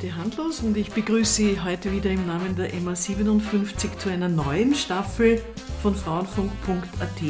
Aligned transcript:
Brigitte 0.00 0.16
Handlos 0.16 0.60
und 0.60 0.78
ich 0.78 0.92
begrüße 0.92 1.34
Sie 1.34 1.60
heute 1.60 1.92
wieder 1.92 2.10
im 2.10 2.26
Namen 2.26 2.56
der 2.56 2.72
MA 2.80 2.96
57 2.96 3.98
zu 3.98 4.08
einer 4.08 4.30
neuen 4.30 4.74
Staffel 4.74 5.42
von 5.82 5.94
Frauenfunk.at, 5.94 7.20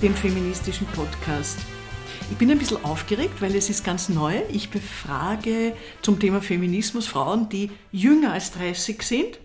dem 0.00 0.14
feministischen 0.14 0.86
Podcast. 0.86 1.58
Ich 2.30 2.38
bin 2.38 2.50
ein 2.50 2.58
bisschen 2.58 2.82
aufgeregt, 2.82 3.42
weil 3.42 3.54
es 3.54 3.68
ist 3.68 3.84
ganz 3.84 4.08
neu. 4.08 4.40
Ich 4.50 4.70
befrage 4.70 5.74
zum 6.00 6.18
Thema 6.18 6.40
Feminismus 6.40 7.08
Frauen, 7.08 7.50
die 7.50 7.70
jünger 7.92 8.32
als 8.32 8.52
30 8.52 9.02
sind. 9.02 9.38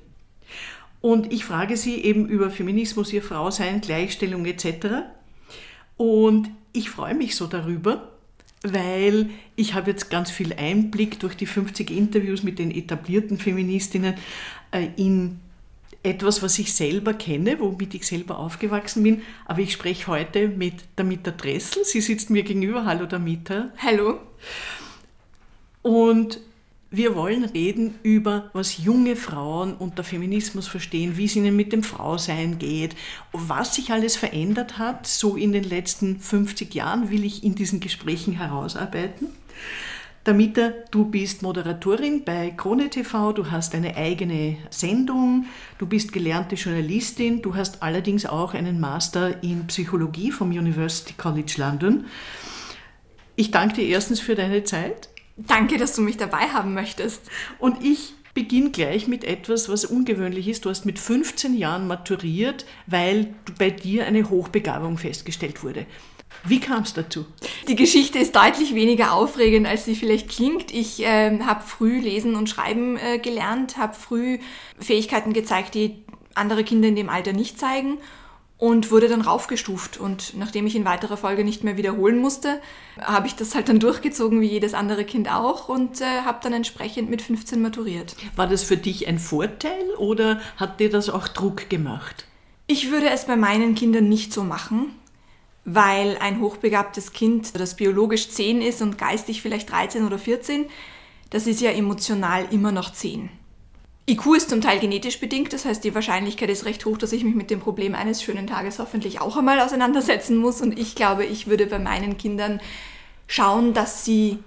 Und 1.02 1.34
ich 1.34 1.44
frage 1.44 1.76
sie 1.76 2.02
eben 2.02 2.30
über 2.30 2.50
Feminismus, 2.50 3.12
ihr 3.12 3.24
Frausein, 3.24 3.82
Gleichstellung 3.82 4.46
etc. 4.46 5.04
Und 5.98 6.50
ich 6.72 6.90
freue 6.91 7.16
mich 7.16 7.36
so 7.36 7.48
darüber, 7.48 8.11
weil 8.64 9.30
ich 9.56 9.74
habe 9.74 9.92
jetzt 9.92 10.10
ganz 10.10 10.30
viel 10.30 10.54
Einblick 10.54 11.20
durch 11.20 11.36
die 11.36 11.46
50 11.46 11.90
Interviews 11.90 12.44
mit 12.44 12.60
den 12.60 12.72
etablierten 12.72 13.38
Feministinnen 13.38 14.16
äh, 14.72 14.88
in 14.98 15.40
etwas, 16.04 16.42
was 16.42 16.58
ich 16.58 16.74
selber 16.74 17.14
kenne, 17.14 17.60
womit 17.60 17.94
ich 17.94 18.08
selber 18.08 18.40
aufgewachsen 18.40 19.04
bin. 19.04 19.22
Aber 19.46 19.60
ich 19.62 19.74
spreche 19.74 20.08
heute 20.08 20.48
mit 20.48 20.74
Damita 20.96 21.32
Dressel. 21.32 21.86
Sie 21.86 22.02
sitzt 22.02 22.30
mir 22.30 22.44
gegenüber. 22.44 22.86
Hallo 22.86 23.05
Damita. 23.05 23.70
Hallo. 23.78 24.20
Und 25.84 26.40
wir 26.94 27.16
wollen 27.16 27.45
reden 27.45 27.95
über, 28.04 28.50
was 28.52 28.77
junge 28.84 29.16
Frauen 29.16 29.73
unter 29.76 30.04
Feminismus 30.04 30.68
verstehen, 30.68 31.16
wie 31.16 31.23
es 31.23 31.38
ihnen 31.38 31.55
mit 31.55 31.71
dem 31.71 31.84
Frausein 31.84 32.57
geht, 32.60 32.98
was 33.32 33.76
sich 33.76 33.91
alles 33.91 34.18
verändert 34.18 34.77
hat. 34.77 35.07
So 35.07 35.38
in 35.38 35.54
den 35.54 35.63
letzten 35.63 36.20
50 36.20 36.76
Jahren 36.76 37.10
will 37.10 37.24
ich 37.24 37.46
in 37.46 37.55
diesen 37.55 37.79
Gesprächen 37.79 38.34
herausarbeiten. 38.34 39.27
Damit 40.26 40.60
du 40.91 41.05
bist 41.05 41.41
Moderatorin 41.41 42.26
bei 42.26 42.51
Krone 42.51 42.90
TV, 42.90 43.32
du 43.32 43.49
hast 43.49 43.73
eine 43.73 43.96
eigene 43.96 44.57
Sendung, 44.70 45.46
du 45.79 45.88
bist 45.88 46.12
gelernte 46.12 46.55
Journalistin, 46.55 47.41
du 47.41 47.55
hast 47.55 47.82
allerdings 47.82 48.26
auch 48.26 48.54
einen 48.54 48.82
Master 48.82 49.41
in 49.41 49.66
Psychologie 49.68 50.32
vom 50.32 50.49
University 50.49 51.13
College 51.18 51.54
London. 51.55 52.05
Ich 53.38 53.49
danke 53.49 53.76
dir 53.76 53.88
erstens 53.88 54.20
für 54.20 54.35
deine 54.35 54.66
Zeit. 54.66 55.10
Danke, 55.37 55.77
dass 55.77 55.96
du 55.96 56.01
mich 56.01 56.18
dabei 56.18 56.49
haben 56.49 56.74
möchtest. 56.74 57.29
Und 57.60 57.84
ich 57.84 58.13
beginne 58.34 58.71
gleich 58.71 59.07
mit 59.07 59.24
etwas, 59.24 59.70
was 59.70 59.85
ungewöhnlich 59.85 60.48
ist. 60.48 60.65
Du 60.65 60.70
hast 60.70 60.85
mit 60.85 60.99
15 60.99 61.57
Jahren 61.57 61.88
maturiert, 61.88 62.65
weil 62.88 63.34
bei 63.57 63.70
dir 63.70 64.06
eine 64.06 64.29
Hochbegabung 64.29 64.97
festgestellt 64.97 65.63
wurde. 65.63 65.85
Wie 66.46 66.59
kam 66.59 66.84
es 66.84 66.94
dazu? 66.94 67.25
Die 67.68 67.75
Geschichte 67.75 68.18
ist 68.18 68.35
deutlich 68.35 68.73
weniger 68.73 69.13
aufregend, 69.13 69.68
als 69.68 69.85
sie 69.85 69.96
vielleicht 69.96 70.29
klingt. 70.29 70.72
Ich 70.72 71.03
äh, 71.03 71.40
habe 71.41 71.62
früh 71.62 72.00
lesen 72.00 72.35
und 72.35 72.50
schreiben 72.50 72.97
äh, 72.97 73.19
gelernt, 73.19 73.78
habe 73.78 73.94
früh 73.94 74.40
Fähigkeiten 74.79 75.34
gezeigt, 75.34 75.75
die 75.75 76.03
andere 76.34 76.63
Kinder 76.63 76.88
in 76.88 76.95
dem 76.95 77.09
Alter 77.09 77.34
nicht 77.34 77.59
zeigen 77.59 77.97
und 78.62 78.91
wurde 78.91 79.09
dann 79.09 79.22
raufgestuft. 79.22 79.97
Und 79.97 80.38
nachdem 80.38 80.67
ich 80.67 80.75
in 80.75 80.85
weiterer 80.85 81.17
Folge 81.17 81.44
nicht 81.44 81.63
mehr 81.63 81.78
wiederholen 81.78 82.19
musste, 82.19 82.62
habe 83.01 83.25
ich 83.25 83.35
das 83.35 83.56
halt 83.56 83.67
dann 83.69 83.79
durchgezogen, 83.79 84.40
wie 84.40 84.45
jedes 84.45 84.75
andere 84.75 85.03
Kind 85.03 85.31
auch, 85.31 85.67
und 85.67 86.00
äh, 86.00 86.22
habe 86.25 86.38
dann 86.44 86.53
entsprechend 86.53 87.09
mit 87.09 87.23
15 87.23 87.59
maturiert. 87.59 88.16
War 88.35 88.45
das 88.45 88.62
für 88.62 88.78
dich 88.78 89.07
ein 89.07 89.17
Vorteil 89.17 89.89
oder 89.97 90.39
hat 90.57 90.79
dir 90.79 90.91
das 90.91 91.09
auch 91.09 91.28
Druck 91.28 91.72
gemacht? 91.72 92.28
Ich 92.67 92.91
würde 92.91 93.09
es 93.09 93.25
bei 93.25 93.35
meinen 93.35 93.73
Kindern 93.73 94.07
nicht 94.07 94.31
so 94.31 94.44
machen, 94.44 94.94
weil 95.66 96.19
ein 96.21 96.39
hochbegabtes 96.39 97.13
Kind, 97.13 97.59
das 97.59 97.75
biologisch 97.75 98.29
10 98.29 98.61
ist 98.61 98.83
und 98.83 99.00
geistig 99.00 99.41
vielleicht 99.41 99.71
13 99.71 100.05
oder 100.05 100.19
14, 100.19 100.66
das 101.31 101.47
ist 101.47 101.61
ja 101.61 101.71
emotional 101.71 102.45
immer 102.51 102.71
noch 102.71 102.94
10. 102.94 103.31
IQ 104.09 104.35
ist 104.35 104.50
zum 104.50 104.62
Teil 104.62 104.79
genetisch 104.79 105.19
bedingt, 105.19 105.53
das 105.53 105.66
heißt, 105.66 105.84
die 105.84 105.94
Wahrscheinlichkeit 105.94 106.50
ist 106.50 106.66
recht 106.66 106.85
hoch, 106.85 106.97
dass 106.97 107.12
ich 107.12 107.23
mich 107.23 107.35
mit 107.35 107.51
dem 107.51 107.59
Problem 107.59 107.95
eines 107.95 108.23
schönen 108.23 108.47
Tages 108.47 108.79
hoffentlich 108.79 109.22
auch 109.22 109.38
einmal 109.38 109.59
auseinandersetzen 109.59 110.38
muss. 110.38 110.59
Und 110.59 110.78
ich 110.78 110.95
glaube, 110.95 111.23
ich 111.23 111.47
würde 111.47 111.67
bei 111.67 111.79
meinen 111.79 112.17
Kindern 112.17 112.59
schauen, 113.28 113.73
dass 113.73 114.03
sie 114.03 114.39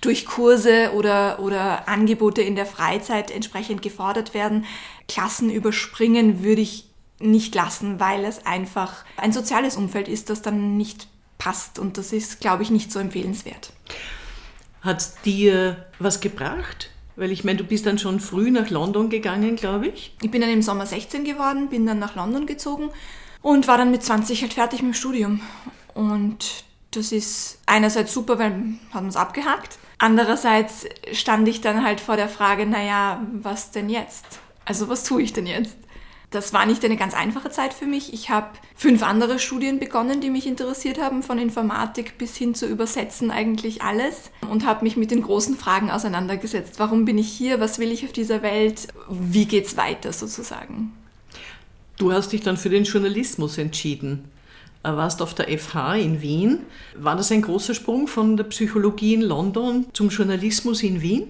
durch 0.00 0.26
Kurse 0.26 0.92
oder, 0.94 1.38
oder 1.40 1.88
Angebote 1.88 2.42
in 2.42 2.56
der 2.56 2.66
Freizeit 2.66 3.30
entsprechend 3.30 3.82
gefordert 3.82 4.34
werden. 4.34 4.64
Klassen 5.06 5.50
überspringen 5.50 6.42
würde 6.42 6.62
ich 6.62 6.86
nicht 7.20 7.54
lassen, 7.54 8.00
weil 8.00 8.24
es 8.24 8.44
einfach 8.44 9.04
ein 9.16 9.32
soziales 9.32 9.76
Umfeld 9.76 10.08
ist, 10.08 10.30
das 10.30 10.42
dann 10.42 10.76
nicht 10.76 11.08
passt. 11.38 11.78
Und 11.78 11.98
das 11.98 12.12
ist, 12.12 12.40
glaube 12.40 12.62
ich, 12.62 12.70
nicht 12.70 12.90
so 12.90 12.98
empfehlenswert. 12.98 13.72
Hat 14.80 15.24
dir 15.24 15.86
was 15.98 16.20
gebracht? 16.20 16.90
Weil 17.16 17.30
ich 17.30 17.44
meine, 17.44 17.58
du 17.58 17.64
bist 17.64 17.86
dann 17.86 17.98
schon 17.98 18.20
früh 18.20 18.50
nach 18.50 18.70
London 18.70 19.08
gegangen, 19.08 19.56
glaube 19.56 19.88
ich. 19.88 20.14
Ich 20.22 20.30
bin 20.30 20.40
dann 20.40 20.50
im 20.50 20.62
Sommer 20.62 20.86
16 20.86 21.24
geworden, 21.24 21.68
bin 21.68 21.86
dann 21.86 21.98
nach 21.98 22.16
London 22.16 22.46
gezogen 22.46 22.90
und 23.40 23.68
war 23.68 23.78
dann 23.78 23.90
mit 23.90 24.02
20 24.02 24.42
halt 24.42 24.54
fertig 24.54 24.82
mit 24.82 24.92
dem 24.92 24.94
Studium. 24.94 25.40
Und 25.94 26.64
das 26.90 27.12
ist 27.12 27.60
einerseits 27.66 28.12
super, 28.12 28.38
weil 28.38 28.52
haben 28.92 29.06
wir 29.06 29.10
es 29.10 29.16
abgehakt. 29.16 29.78
Andererseits 29.98 30.86
stand 31.12 31.46
ich 31.48 31.60
dann 31.60 31.84
halt 31.84 32.00
vor 32.00 32.16
der 32.16 32.28
Frage, 32.28 32.66
naja, 32.66 33.22
was 33.32 33.70
denn 33.70 33.88
jetzt? 33.88 34.24
Also 34.64 34.88
was 34.88 35.04
tue 35.04 35.22
ich 35.22 35.32
denn 35.32 35.46
jetzt? 35.46 35.76
Das 36.34 36.52
war 36.52 36.66
nicht 36.66 36.84
eine 36.84 36.96
ganz 36.96 37.14
einfache 37.14 37.50
Zeit 37.50 37.72
für 37.72 37.86
mich. 37.86 38.12
Ich 38.12 38.28
habe 38.28 38.48
fünf 38.74 39.04
andere 39.04 39.38
Studien 39.38 39.78
begonnen, 39.78 40.20
die 40.20 40.30
mich 40.30 40.48
interessiert 40.48 41.00
haben, 41.00 41.22
von 41.22 41.38
Informatik 41.38 42.18
bis 42.18 42.36
hin 42.36 42.56
zu 42.56 42.66
Übersetzen 42.66 43.30
eigentlich 43.30 43.82
alles 43.82 44.32
und 44.50 44.66
habe 44.66 44.82
mich 44.82 44.96
mit 44.96 45.12
den 45.12 45.22
großen 45.22 45.56
Fragen 45.56 45.92
auseinandergesetzt. 45.92 46.80
Warum 46.80 47.04
bin 47.04 47.18
ich 47.18 47.28
hier? 47.28 47.60
Was 47.60 47.78
will 47.78 47.92
ich 47.92 48.04
auf 48.04 48.10
dieser 48.10 48.42
Welt? 48.42 48.88
Wie 49.08 49.44
geht's 49.44 49.76
weiter 49.76 50.12
sozusagen? 50.12 50.92
Du 51.98 52.10
hast 52.10 52.32
dich 52.32 52.40
dann 52.40 52.56
für 52.56 52.70
den 52.70 52.82
Journalismus 52.82 53.56
entschieden. 53.56 54.24
Äh, 54.82 54.88
warst 54.88 55.22
auf 55.22 55.34
der 55.34 55.56
FH 55.56 55.94
in 55.94 56.20
Wien. 56.20 56.62
War 56.96 57.14
das 57.14 57.30
ein 57.30 57.42
großer 57.42 57.74
Sprung 57.74 58.08
von 58.08 58.36
der 58.36 58.44
Psychologie 58.44 59.14
in 59.14 59.22
London 59.22 59.86
zum 59.92 60.08
Journalismus 60.08 60.82
in 60.82 61.00
Wien? 61.00 61.28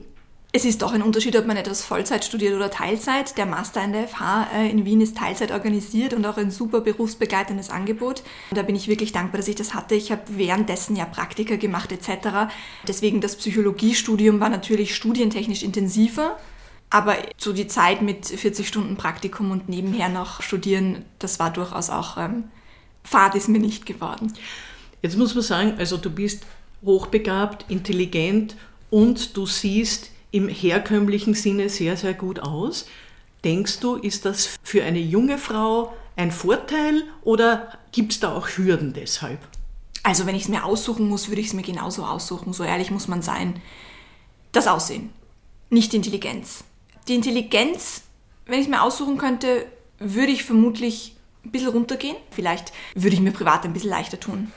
Es 0.57 0.65
ist 0.65 0.83
doch 0.83 0.93
ein 0.93 1.03
Unterschied, 1.03 1.35
ob 1.35 1.49
man 1.49 1.57
etwas 1.57 1.83
Vollzeit 1.83 2.25
studiert 2.25 2.55
oder 2.55 2.71
Teilzeit. 2.71 3.37
Der 3.39 3.45
Master 3.45 3.83
in 3.83 3.93
der 3.93 4.07
FH 4.07 4.47
äh, 4.55 4.71
in 4.71 4.85
Wien 4.85 5.01
ist 5.01 5.17
Teilzeit 5.17 5.51
organisiert 5.51 6.15
und 6.15 6.25
auch 6.25 6.37
ein 6.37 6.53
super 6.53 6.81
berufsbegleitendes 6.81 7.71
Angebot. 7.71 8.23
Da 8.53 8.63
bin 8.63 8.77
ich 8.77 8.87
wirklich 8.87 9.11
dankbar, 9.11 9.39
dass 9.39 9.49
ich 9.49 9.57
das 9.57 9.75
hatte. 9.75 9.97
Ich 9.97 10.13
habe 10.13 10.23
währenddessen 10.29 10.95
ja 10.95 11.07
Praktika 11.07 11.57
gemacht 11.57 11.91
etc. 11.91 12.53
Deswegen 12.87 13.21
das 13.21 13.35
Psychologiestudium 13.35 14.39
war 14.39 14.49
natürlich 14.49 14.95
studientechnisch 14.95 15.65
intensiver. 15.65 16.39
Aber 16.89 17.17
so 17.37 17.53
die 17.53 17.67
Zeit 17.67 18.01
mit 18.01 18.25
40 18.25 18.69
Stunden 18.69 18.95
Praktikum 18.95 19.51
und 19.51 19.69
nebenher 19.69 20.09
noch 20.09 20.41
studieren, 20.41 21.05
das 21.19 21.41
war 21.41 21.53
durchaus 21.53 21.91
auch, 21.91 22.17
ähm, 22.17 22.45
Fahrt 23.03 23.35
ist 23.35 23.49
mir 23.49 23.59
nicht 23.59 23.87
geworden. 23.87 24.33
Jetzt 25.03 25.19
muss 25.19 25.35
man 25.35 25.43
sagen, 25.43 25.75
also 25.79 25.97
du 25.97 26.11
bist 26.11 26.45
hochbegabt, 26.85 27.69
intelligent 27.69 28.55
und 28.91 29.37
du 29.37 29.47
siehst 29.47 30.14
im 30.34 30.49
herkömmlichen 30.49 31.34
Sinne 31.34 31.69
sehr, 31.69 31.97
sehr 31.97 32.12
gut 32.12 32.41
aus. 32.41 32.87
Denkst 33.45 33.78
du, 33.78 33.95
ist 33.95 34.25
das 34.25 34.59
für 34.65 34.83
eine 34.83 34.99
junge 34.99 35.39
Frau 35.39 35.95
ein 36.17 36.33
Vorteil 36.33 37.05
oder 37.22 37.78
gibt 37.93 38.12
es 38.12 38.21
da 38.21 38.34
auch 38.34 38.49
Hürden 38.49 38.94
deshalb? 38.94 39.39
Also 40.03 40.27
wenn 40.27 40.34
ich 40.34 40.43
es 40.43 40.49
mir 40.49 40.65
aussuchen 40.65 41.09
muss, 41.09 41.28
würde 41.28 41.41
ich 41.41 41.49
es 41.49 41.53
mir 41.53 41.62
genauso 41.62 42.05
aussuchen. 42.05 42.53
So 42.53 42.65
ehrlich 42.65 42.91
muss 42.91 43.06
man 43.06 43.23
sein. 43.23 43.62
Das 44.50 44.67
Aussehen, 44.67 45.11
nicht 45.71 45.93
die 45.93 45.99
Intelligenz. 45.99 46.65
Die 47.06 47.15
Intelligenz, 47.15 48.03
wenn 48.47 48.59
ich 48.59 48.67
es 48.67 48.70
mir 48.70 48.82
aussuchen 48.82 49.19
könnte, 49.19 49.67
würde 50.00 50.32
ich 50.32 50.43
vermutlich 50.43 51.14
ein 51.44 51.53
bisschen 51.53 51.69
runtergehen. 51.69 52.17
Vielleicht 52.32 52.73
würde 52.97 53.14
ich 53.14 53.20
mir 53.20 53.31
privat 53.31 53.64
ein 53.64 53.73
bisschen 53.73 53.91
leichter 53.91 54.19
tun. 54.19 54.50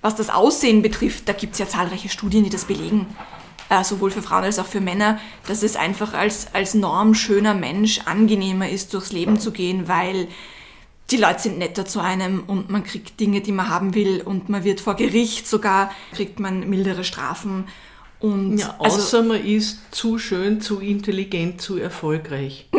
Was 0.00 0.14
das 0.14 0.30
Aussehen 0.30 0.80
betrifft, 0.82 1.28
da 1.28 1.32
gibt 1.32 1.54
es 1.54 1.58
ja 1.58 1.66
zahlreiche 1.66 2.08
Studien, 2.08 2.44
die 2.44 2.50
das 2.50 2.66
belegen 2.66 3.06
äh, 3.80 3.84
sowohl 3.84 4.10
für 4.10 4.22
Frauen 4.22 4.44
als 4.44 4.58
auch 4.58 4.66
für 4.66 4.80
Männer, 4.80 5.18
dass 5.46 5.62
es 5.62 5.76
einfach 5.76 6.14
als, 6.14 6.48
als 6.52 6.74
normschöner 6.74 7.54
Mensch 7.54 8.00
angenehmer 8.04 8.68
ist, 8.68 8.94
durchs 8.94 9.12
Leben 9.12 9.38
zu 9.38 9.52
gehen, 9.52 9.88
weil 9.88 10.28
die 11.10 11.16
Leute 11.16 11.40
sind 11.40 11.58
netter 11.58 11.84
zu 11.84 12.00
einem 12.00 12.44
und 12.46 12.70
man 12.70 12.82
kriegt 12.82 13.20
Dinge, 13.20 13.40
die 13.40 13.52
man 13.52 13.68
haben 13.68 13.94
will 13.94 14.22
und 14.22 14.48
man 14.48 14.64
wird 14.64 14.80
vor 14.80 14.94
Gericht 14.94 15.46
sogar, 15.46 15.90
kriegt 16.12 16.40
man 16.40 16.68
mildere 16.68 17.04
Strafen. 17.04 17.68
Und 18.20 18.58
ja, 18.58 18.74
also 18.78 18.96
außer 18.96 19.18
also, 19.18 19.28
man 19.28 19.44
ist 19.44 19.80
zu 19.90 20.18
schön, 20.18 20.60
zu 20.60 20.80
intelligent, 20.80 21.60
zu 21.60 21.76
erfolgreich. 21.78 22.68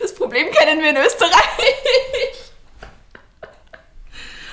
Das 0.00 0.12
Problem 0.12 0.48
kennen 0.50 0.80
wir 0.80 0.90
in 0.90 0.96
Österreich. 0.96 2.47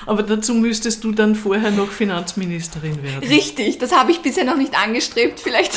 Aber 0.05 0.23
dazu 0.23 0.53
müsstest 0.53 1.03
du 1.03 1.11
dann 1.11 1.35
vorher 1.35 1.71
noch 1.71 1.91
Finanzministerin 1.91 3.01
werden. 3.03 3.27
Richtig, 3.27 3.77
das 3.79 3.91
habe 3.91 4.11
ich 4.11 4.19
bisher 4.21 4.43
noch 4.43 4.57
nicht 4.57 4.77
angestrebt. 4.77 5.39
Vielleicht, 5.39 5.73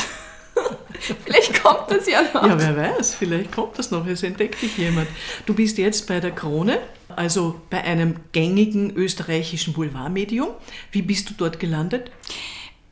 vielleicht 1.25 1.63
kommt 1.63 1.89
das 1.89 2.07
ja 2.07 2.21
noch. 2.33 2.45
Ja, 2.45 2.59
wer 2.59 2.77
weiß, 2.77 3.15
vielleicht 3.15 3.51
kommt 3.51 3.77
das 3.79 3.91
noch. 3.91 4.05
Es 4.05 4.23
entdeckt 4.23 4.61
dich 4.61 4.77
jemand. 4.77 5.07
Du 5.45 5.53
bist 5.53 5.77
jetzt 5.77 6.07
bei 6.07 6.19
der 6.19 6.31
Krone, 6.31 6.79
also 7.15 7.59
bei 7.69 7.83
einem 7.83 8.15
gängigen 8.31 8.95
österreichischen 8.95 9.73
Boulevardmedium. 9.73 10.49
Wie 10.91 11.01
bist 11.01 11.29
du 11.29 11.33
dort 11.35 11.59
gelandet? 11.59 12.11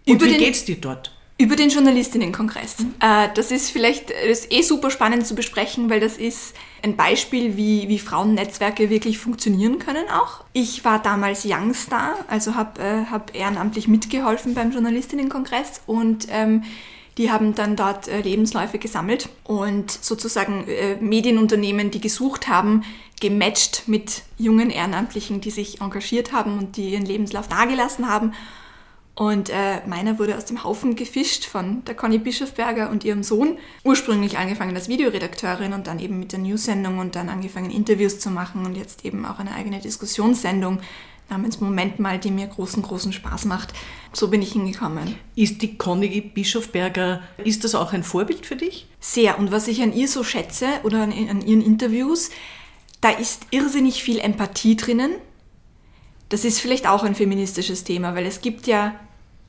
Und 0.07 0.21
Über 0.21 0.25
wie 0.25 0.37
geht's 0.37 0.65
dir 0.65 0.77
dort? 0.77 1.11
Über 1.39 1.55
den 1.55 1.69
Journalistinnenkongress. 1.69 2.79
Mhm. 2.79 2.95
Äh, 2.99 3.29
das 3.35 3.51
ist 3.51 3.69
vielleicht 3.69 4.09
das 4.09 4.39
ist 4.39 4.51
eh 4.51 4.63
super 4.63 4.89
spannend 4.89 5.27
zu 5.27 5.35
besprechen, 5.35 5.89
weil 5.89 5.99
das 5.99 6.17
ist 6.17 6.55
ein 6.81 6.95
Beispiel, 6.95 7.55
wie, 7.57 7.87
wie 7.87 7.99
Frauennetzwerke 7.99 8.89
wirklich 8.89 9.19
funktionieren 9.19 9.77
können 9.77 10.09
auch. 10.09 10.43
Ich 10.53 10.83
war 10.83 10.99
damals 10.99 11.43
Youngstar, 11.43 12.15
also 12.27 12.55
habe 12.55 12.81
äh, 12.81 13.05
hab 13.05 13.35
ehrenamtlich 13.35 13.87
mitgeholfen 13.87 14.55
beim 14.55 14.71
Journalistinnenkongress 14.71 15.81
und 15.85 16.27
ähm, 16.31 16.63
die 17.19 17.31
haben 17.31 17.53
dann 17.53 17.75
dort 17.75 18.07
äh, 18.07 18.21
Lebensläufe 18.21 18.79
gesammelt 18.79 19.29
und 19.43 19.91
sozusagen 19.91 20.67
äh, 20.67 20.95
Medienunternehmen, 20.95 21.91
die 21.91 22.01
gesucht 22.01 22.47
haben, 22.47 22.83
gematcht 23.21 23.83
mit 23.87 24.23
jungen 24.39 24.71
Ehrenamtlichen, 24.71 25.41
die 25.41 25.51
sich 25.51 25.81
engagiert 25.81 26.31
haben 26.31 26.57
und 26.57 26.77
die 26.77 26.89
ihren 26.89 27.05
Lebenslauf 27.05 27.47
dagelassen 27.47 28.09
haben 28.09 28.33
und 29.17 29.49
äh, 29.49 29.81
meiner 29.87 30.19
wurde 30.19 30.37
aus 30.37 30.45
dem 30.45 30.63
Haufen 30.63 30.95
gefischt 30.95 31.45
von 31.45 31.83
der 31.85 31.95
Conny 31.95 32.19
Bischofberger 32.19 32.91
und 32.91 33.03
ihrem 33.03 33.23
Sohn. 33.23 33.57
Ursprünglich 33.83 34.37
angefangen 34.37 34.75
als 34.75 34.89
Videoredakteurin 34.89 35.73
und 35.73 35.87
dann 35.87 35.97
eben 35.97 36.19
mit 36.19 36.33
der 36.33 36.39
News-Sendung 36.39 36.99
und 36.99 37.15
dann 37.15 37.27
angefangen 37.27 37.71
Interviews 37.71 38.19
zu 38.19 38.29
machen 38.29 38.63
und 38.63 38.77
jetzt 38.77 39.05
eben 39.05 39.25
auch 39.25 39.39
eine 39.39 39.55
eigene 39.55 39.79
Diskussionssendung 39.79 40.81
namens 41.29 41.59
Moment 41.59 41.97
mal, 41.97 42.19
die 42.19 42.29
mir 42.29 42.45
großen, 42.45 42.83
großen 42.83 43.11
Spaß 43.11 43.45
macht. 43.45 43.73
So 44.13 44.27
bin 44.27 44.43
ich 44.43 44.51
hingekommen. 44.51 45.15
Ist 45.35 45.63
die 45.63 45.79
Conny 45.79 46.21
Bischofberger, 46.21 47.23
ist 47.43 47.63
das 47.63 47.73
auch 47.73 47.93
ein 47.93 48.03
Vorbild 48.03 48.45
für 48.45 48.55
dich? 48.55 48.85
Sehr. 48.99 49.39
Und 49.39 49.51
was 49.51 49.67
ich 49.67 49.81
an 49.81 49.93
ihr 49.93 50.07
so 50.07 50.23
schätze 50.23 50.67
oder 50.83 51.01
an, 51.01 51.11
an 51.11 51.41
ihren 51.41 51.63
Interviews, 51.63 52.29
da 53.01 53.09
ist 53.09 53.47
irrsinnig 53.49 54.03
viel 54.03 54.19
Empathie 54.19 54.77
drinnen. 54.77 55.13
Das 56.29 56.45
ist 56.45 56.59
vielleicht 56.59 56.85
auch 56.87 57.01
ein 57.01 57.15
feministisches 57.15 57.83
Thema, 57.83 58.13
weil 58.13 58.27
es 58.27 58.41
gibt 58.41 58.67
ja 58.67 58.93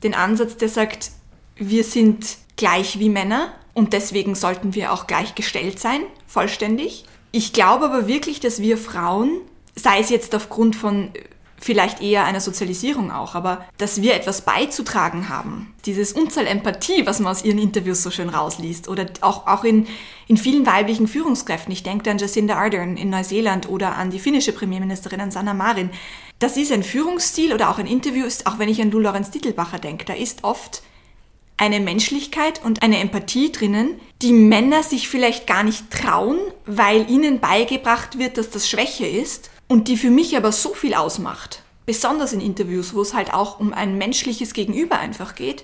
den 0.03 0.13
Ansatz, 0.13 0.57
der 0.57 0.69
sagt, 0.69 1.11
wir 1.55 1.83
sind 1.83 2.37
gleich 2.55 2.99
wie 2.99 3.09
Männer 3.09 3.53
und 3.73 3.93
deswegen 3.93 4.35
sollten 4.35 4.75
wir 4.75 4.91
auch 4.91 5.07
gleichgestellt 5.07 5.79
sein, 5.79 6.01
vollständig. 6.27 7.05
Ich 7.31 7.53
glaube 7.53 7.85
aber 7.85 8.07
wirklich, 8.07 8.39
dass 8.39 8.61
wir 8.61 8.77
Frauen, 8.77 9.41
sei 9.75 9.99
es 9.99 10.09
jetzt 10.09 10.33
aufgrund 10.35 10.75
von 10.75 11.11
vielleicht 11.61 12.01
eher 12.01 12.25
einer 12.25 12.39
Sozialisierung 12.39 13.11
auch, 13.11 13.35
aber 13.35 13.65
dass 13.77 14.01
wir 14.01 14.15
etwas 14.15 14.41
beizutragen 14.41 15.29
haben. 15.29 15.73
Dieses 15.85 16.13
Unzahl 16.13 16.47
Empathie, 16.47 17.05
was 17.05 17.19
man 17.19 17.31
aus 17.31 17.43
ihren 17.43 17.59
Interviews 17.59 18.03
so 18.03 18.11
schön 18.11 18.29
rausliest 18.29 18.87
oder 18.87 19.05
auch, 19.21 19.47
auch 19.47 19.63
in, 19.63 19.87
in 20.27 20.37
vielen 20.37 20.65
weiblichen 20.65 21.07
Führungskräften. 21.07 21.71
Ich 21.71 21.83
denke 21.83 22.09
an 22.09 22.17
Jacinda 22.17 22.57
Ardern 22.57 22.97
in 22.97 23.09
Neuseeland 23.09 23.69
oder 23.69 23.95
an 23.95 24.11
die 24.11 24.19
finnische 24.19 24.53
Premierministerin, 24.53 25.21
an 25.21 25.31
Sanna 25.31 25.53
Marin 25.53 25.89
das 26.39 26.55
ist 26.55 26.71
ein 26.71 26.83
Führungsstil 26.83 27.53
oder 27.53 27.69
auch 27.69 27.77
ein 27.77 27.85
Interview, 27.85 28.25
ist, 28.25 28.47
auch 28.47 28.59
wenn 28.59 28.69
ich 28.69 28.81
an 28.81 28.91
Lou 28.91 28.99
Lorenz 28.99 29.29
Dittelbacher 29.29 29.77
denke, 29.77 30.05
da 30.05 30.13
ist 30.13 30.45
oft 30.45 30.81
eine 31.57 31.81
Menschlichkeit 31.81 32.63
und 32.63 32.81
eine 32.81 32.99
Empathie 32.99 33.51
drinnen, 33.51 33.99
die 34.21 34.31
Männer 34.31 34.81
sich 34.81 35.09
vielleicht 35.09 35.45
gar 35.45 35.63
nicht 35.63 35.91
trauen, 35.91 36.39
weil 36.65 37.09
ihnen 37.09 37.41
beigebracht 37.41 38.17
wird, 38.17 38.37
dass 38.37 38.49
das 38.49 38.69
Schwäche 38.69 39.05
ist 39.05 39.51
und 39.69 39.87
die 39.87 39.95
für 39.95 40.09
mich 40.09 40.35
aber 40.35 40.51
so 40.51 40.73
viel 40.73 40.93
ausmacht. 40.93 41.63
Besonders 41.85 42.33
in 42.33 42.41
Interviews, 42.41 42.93
wo 42.93 43.01
es 43.01 43.13
halt 43.13 43.33
auch 43.33 43.59
um 43.59 43.71
ein 43.71 43.97
menschliches 43.97 44.53
Gegenüber 44.53 44.99
einfach 44.99 45.35
geht. 45.35 45.63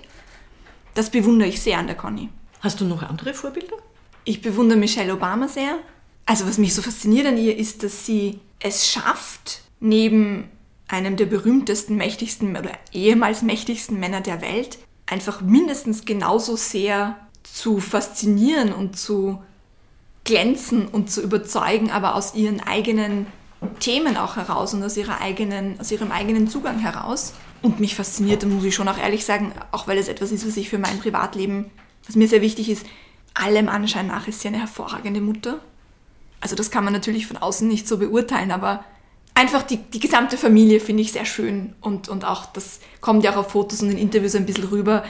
Das 0.94 1.10
bewundere 1.10 1.48
ich 1.50 1.60
sehr 1.60 1.78
an 1.78 1.86
der 1.86 1.96
Conny. 1.96 2.30
Hast 2.60 2.80
du 2.80 2.86
noch 2.86 3.02
andere 3.02 3.34
Vorbilder? 3.34 3.76
Ich 4.24 4.40
bewundere 4.40 4.78
Michelle 4.78 5.12
Obama 5.12 5.46
sehr. 5.46 5.78
Also 6.24 6.46
was 6.46 6.56
mich 6.56 6.74
so 6.74 6.82
fasziniert 6.82 7.26
an 7.26 7.36
ihr 7.36 7.56
ist, 7.56 7.82
dass 7.82 8.06
sie 8.06 8.40
es 8.58 8.88
schafft, 8.88 9.60
neben 9.78 10.48
einem 10.88 11.16
der 11.16 11.26
berühmtesten, 11.26 11.96
mächtigsten 11.96 12.56
oder 12.56 12.72
ehemals 12.92 13.42
mächtigsten 13.42 14.00
Männer 14.00 14.20
der 14.20 14.40
Welt, 14.40 14.78
einfach 15.06 15.40
mindestens 15.40 16.04
genauso 16.04 16.56
sehr 16.56 17.16
zu 17.42 17.80
faszinieren 17.80 18.72
und 18.72 18.96
zu 18.98 19.42
glänzen 20.24 20.88
und 20.88 21.10
zu 21.10 21.22
überzeugen, 21.22 21.90
aber 21.90 22.14
aus 22.14 22.34
ihren 22.34 22.60
eigenen 22.60 23.26
Themen 23.78 24.16
auch 24.16 24.36
heraus 24.36 24.74
und 24.74 24.82
aus, 24.82 24.96
ihrer 24.96 25.20
eigenen, 25.20 25.78
aus 25.80 25.90
ihrem 25.90 26.12
eigenen 26.12 26.48
Zugang 26.48 26.78
heraus. 26.78 27.34
Und 27.62 27.80
mich 27.80 27.94
fasziniert, 27.94 28.44
muss 28.46 28.64
ich 28.64 28.74
schon 28.74 28.88
auch 28.88 28.98
ehrlich 28.98 29.24
sagen, 29.24 29.52
auch 29.72 29.88
weil 29.88 29.98
es 29.98 30.08
etwas 30.08 30.30
ist, 30.30 30.46
was 30.46 30.56
ich 30.56 30.68
für 30.68 30.78
mein 30.78 30.98
Privatleben, 30.98 31.70
was 32.06 32.16
mir 32.16 32.28
sehr 32.28 32.42
wichtig 32.42 32.68
ist, 32.70 32.86
allem 33.34 33.68
Anschein 33.68 34.06
nach 34.06 34.28
ist 34.28 34.40
sie 34.40 34.48
eine 34.48 34.60
hervorragende 34.60 35.20
Mutter. 35.20 35.60
Also 36.40 36.54
das 36.54 36.70
kann 36.70 36.84
man 36.84 36.92
natürlich 36.92 37.26
von 37.26 37.36
außen 37.36 37.66
nicht 37.66 37.88
so 37.88 37.98
beurteilen, 37.98 38.50
aber 38.50 38.84
einfach 39.34 39.62
die, 39.62 39.78
die 39.78 40.00
gesamte 40.00 40.36
Familie 40.36 40.80
finde 40.80 41.02
ich 41.02 41.12
sehr 41.12 41.24
schön 41.24 41.74
und, 41.80 42.08
und 42.08 42.24
auch 42.24 42.46
das 42.46 42.80
kommt 43.00 43.24
ja 43.24 43.32
auch 43.32 43.38
auf 43.38 43.50
Fotos 43.50 43.82
und 43.82 43.90
in 43.90 43.98
Interviews 43.98 44.34
ein 44.34 44.46
bisschen 44.46 44.64
rüber, 44.64 45.04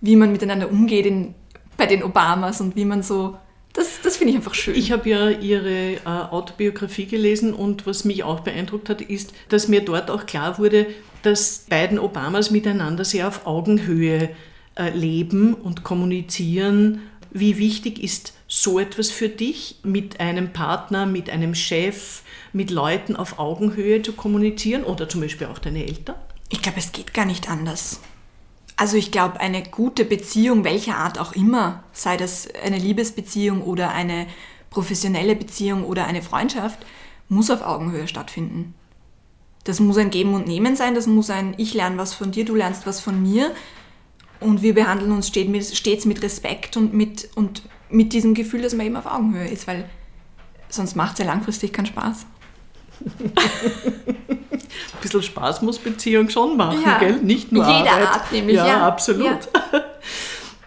wie 0.00 0.16
man 0.16 0.32
miteinander 0.32 0.70
umgeht 0.70 1.06
in, 1.06 1.34
bei 1.76 1.86
den 1.86 2.02
Obamas 2.02 2.60
und 2.60 2.76
wie 2.76 2.84
man 2.84 3.02
so 3.02 3.36
das, 3.76 4.00
das 4.02 4.16
finde 4.16 4.32
ich 4.32 4.36
einfach 4.36 4.54
schön. 4.54 4.74
Ich 4.74 4.90
habe 4.90 5.08
ja 5.08 5.28
Ihre 5.28 5.94
äh, 5.94 6.00
Autobiografie 6.04 7.06
gelesen 7.06 7.52
und 7.52 7.86
was 7.86 8.04
mich 8.04 8.24
auch 8.24 8.40
beeindruckt 8.40 8.88
hat, 8.88 9.02
ist, 9.02 9.32
dass 9.50 9.68
mir 9.68 9.82
dort 9.82 10.10
auch 10.10 10.24
klar 10.24 10.58
wurde, 10.58 10.86
dass 11.22 11.66
beiden 11.68 11.98
Obamas 11.98 12.50
miteinander 12.50 13.04
sehr 13.04 13.28
auf 13.28 13.46
Augenhöhe 13.46 14.30
äh, 14.76 14.90
leben 14.90 15.52
und 15.54 15.82
kommunizieren. 15.82 17.02
Wie 17.30 17.58
wichtig 17.58 18.02
ist 18.02 18.32
so 18.48 18.78
etwas 18.78 19.10
für 19.10 19.28
dich, 19.28 19.76
mit 19.82 20.20
einem 20.20 20.52
Partner, 20.52 21.04
mit 21.04 21.28
einem 21.28 21.54
Chef, 21.54 22.22
mit 22.52 22.70
Leuten 22.70 23.14
auf 23.14 23.38
Augenhöhe 23.38 24.00
zu 24.00 24.12
kommunizieren 24.12 24.84
oder 24.84 25.08
zum 25.08 25.20
Beispiel 25.20 25.48
auch 25.48 25.58
deine 25.58 25.84
Eltern? 25.84 26.16
Ich 26.48 26.62
glaube, 26.62 26.78
es 26.78 26.92
geht 26.92 27.12
gar 27.12 27.26
nicht 27.26 27.50
anders. 27.50 28.00
Also 28.76 28.98
ich 28.98 29.10
glaube, 29.10 29.40
eine 29.40 29.62
gute 29.62 30.04
Beziehung, 30.04 30.64
welcher 30.64 30.96
Art 30.98 31.18
auch 31.18 31.32
immer, 31.32 31.82
sei 31.92 32.18
das 32.18 32.46
eine 32.62 32.78
Liebesbeziehung 32.78 33.62
oder 33.62 33.90
eine 33.90 34.26
professionelle 34.68 35.34
Beziehung 35.34 35.84
oder 35.84 36.06
eine 36.06 36.22
Freundschaft, 36.22 36.84
muss 37.28 37.50
auf 37.50 37.62
Augenhöhe 37.62 38.06
stattfinden. 38.06 38.74
Das 39.64 39.80
muss 39.80 39.96
ein 39.96 40.10
Geben 40.10 40.34
und 40.34 40.46
Nehmen 40.46 40.76
sein, 40.76 40.94
das 40.94 41.06
muss 41.06 41.30
ein 41.30 41.54
Ich 41.56 41.74
lerne 41.74 41.96
was 41.96 42.14
von 42.14 42.30
dir, 42.30 42.44
du 42.44 42.54
lernst 42.54 42.86
was 42.86 43.00
von 43.00 43.20
mir 43.22 43.52
und 44.40 44.62
wir 44.62 44.74
behandeln 44.74 45.10
uns 45.10 45.28
stets 45.28 46.04
mit 46.04 46.22
Respekt 46.22 46.76
und 46.76 46.92
mit, 46.92 47.30
und 47.34 47.62
mit 47.88 48.12
diesem 48.12 48.34
Gefühl, 48.34 48.62
dass 48.62 48.74
man 48.74 48.86
eben 48.86 48.96
auf 48.96 49.06
Augenhöhe 49.06 49.48
ist, 49.48 49.66
weil 49.66 49.88
sonst 50.68 50.94
macht 50.96 51.14
es 51.14 51.20
ja 51.20 51.24
langfristig 51.24 51.72
keinen 51.72 51.86
Spaß. 51.86 52.26
Ein 53.04 55.02
bisschen 55.02 55.22
Spaß 55.22 55.62
muss 55.62 55.78
Beziehung 55.78 56.28
schon 56.30 56.56
machen, 56.56 56.82
ja. 56.84 56.98
gell? 56.98 57.16
Nicht 57.22 57.52
nur 57.52 57.64
Jeder 57.66 57.92
Arbeit. 57.92 58.08
Art 58.08 58.32
nämlich. 58.32 58.56
Ja, 58.56 58.66
ja. 58.66 58.86
absolut. 58.86 59.26
Ja. 59.26 59.84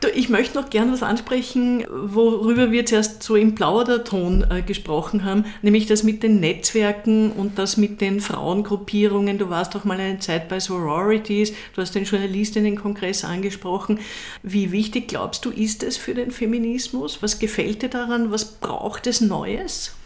Du, 0.02 0.08
ich 0.08 0.30
möchte 0.30 0.58
noch 0.58 0.70
gerne 0.70 0.94
was 0.94 1.04
ansprechen, 1.04 1.86
worüber 1.90 2.72
wir 2.72 2.86
zuerst 2.86 3.22
so 3.22 3.36
im 3.36 3.54
Plauderton 3.54 4.46
äh, 4.50 4.62
gesprochen 4.62 5.26
haben, 5.26 5.44
nämlich 5.62 5.88
das 5.88 6.04
mit 6.04 6.24
den 6.24 6.40
Netzwerken 6.40 7.34
und 7.34 7.60
das 7.60 7.76
mit 7.76 8.00
den 8.00 8.22
Frauengruppierungen. 8.22 9.38
Du 9.38 9.50
warst 9.50 9.76
auch 9.76 9.84
mal 9.84 10.00
eine 10.00 10.20
Zeit 10.20 10.48
bei 10.48 10.62
Sororities, 10.62 11.52
du 11.76 11.82
hast 11.82 11.96
den 11.96 12.06
Journalistinnenkongress 12.06 13.26
angesprochen. 13.26 14.00
Wie 14.42 14.72
wichtig 14.72 15.10
glaubst 15.10 15.44
du, 15.44 15.50
ist 15.50 15.84
es 15.84 15.98
für 15.98 16.14
den 16.14 16.32
Feminismus? 16.32 17.22
Was 17.22 17.38
gefällt 17.38 17.82
dir 17.82 17.90
daran? 17.90 18.32
Was 18.32 18.46
braucht 18.46 19.06
es 19.06 19.20
Neues? 19.20 19.99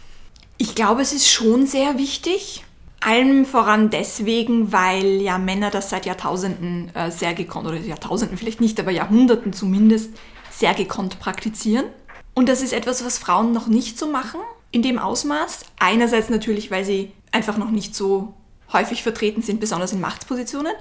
Ich 0.56 0.74
glaube, 0.74 1.02
es 1.02 1.12
ist 1.12 1.28
schon 1.28 1.66
sehr 1.66 1.98
wichtig. 1.98 2.64
Allem 3.00 3.44
voran 3.44 3.90
deswegen, 3.90 4.72
weil 4.72 5.20
ja 5.20 5.36
Männer 5.36 5.70
das 5.70 5.90
seit 5.90 6.06
Jahrtausenden 6.06 6.94
äh, 6.94 7.10
sehr 7.10 7.34
gekonnt, 7.34 7.66
oder 7.66 7.76
Jahrtausenden 7.76 8.38
vielleicht 8.38 8.60
nicht, 8.60 8.80
aber 8.80 8.90
Jahrhunderten 8.90 9.52
zumindest, 9.52 10.10
sehr 10.50 10.72
gekonnt 10.72 11.18
praktizieren. 11.18 11.86
Und 12.34 12.48
das 12.48 12.62
ist 12.62 12.72
etwas, 12.72 13.04
was 13.04 13.18
Frauen 13.18 13.52
noch 13.52 13.66
nicht 13.66 13.98
so 13.98 14.08
machen, 14.08 14.40
in 14.70 14.82
dem 14.82 14.98
Ausmaß. 14.98 15.66
Einerseits 15.78 16.30
natürlich, 16.30 16.70
weil 16.70 16.84
sie 16.84 17.12
einfach 17.30 17.58
noch 17.58 17.70
nicht 17.70 17.94
so 17.94 18.34
häufig 18.72 19.02
vertreten 19.02 19.42
sind, 19.42 19.60
besonders 19.60 19.92
in 19.92 20.00
Machtspositionen. 20.00 20.72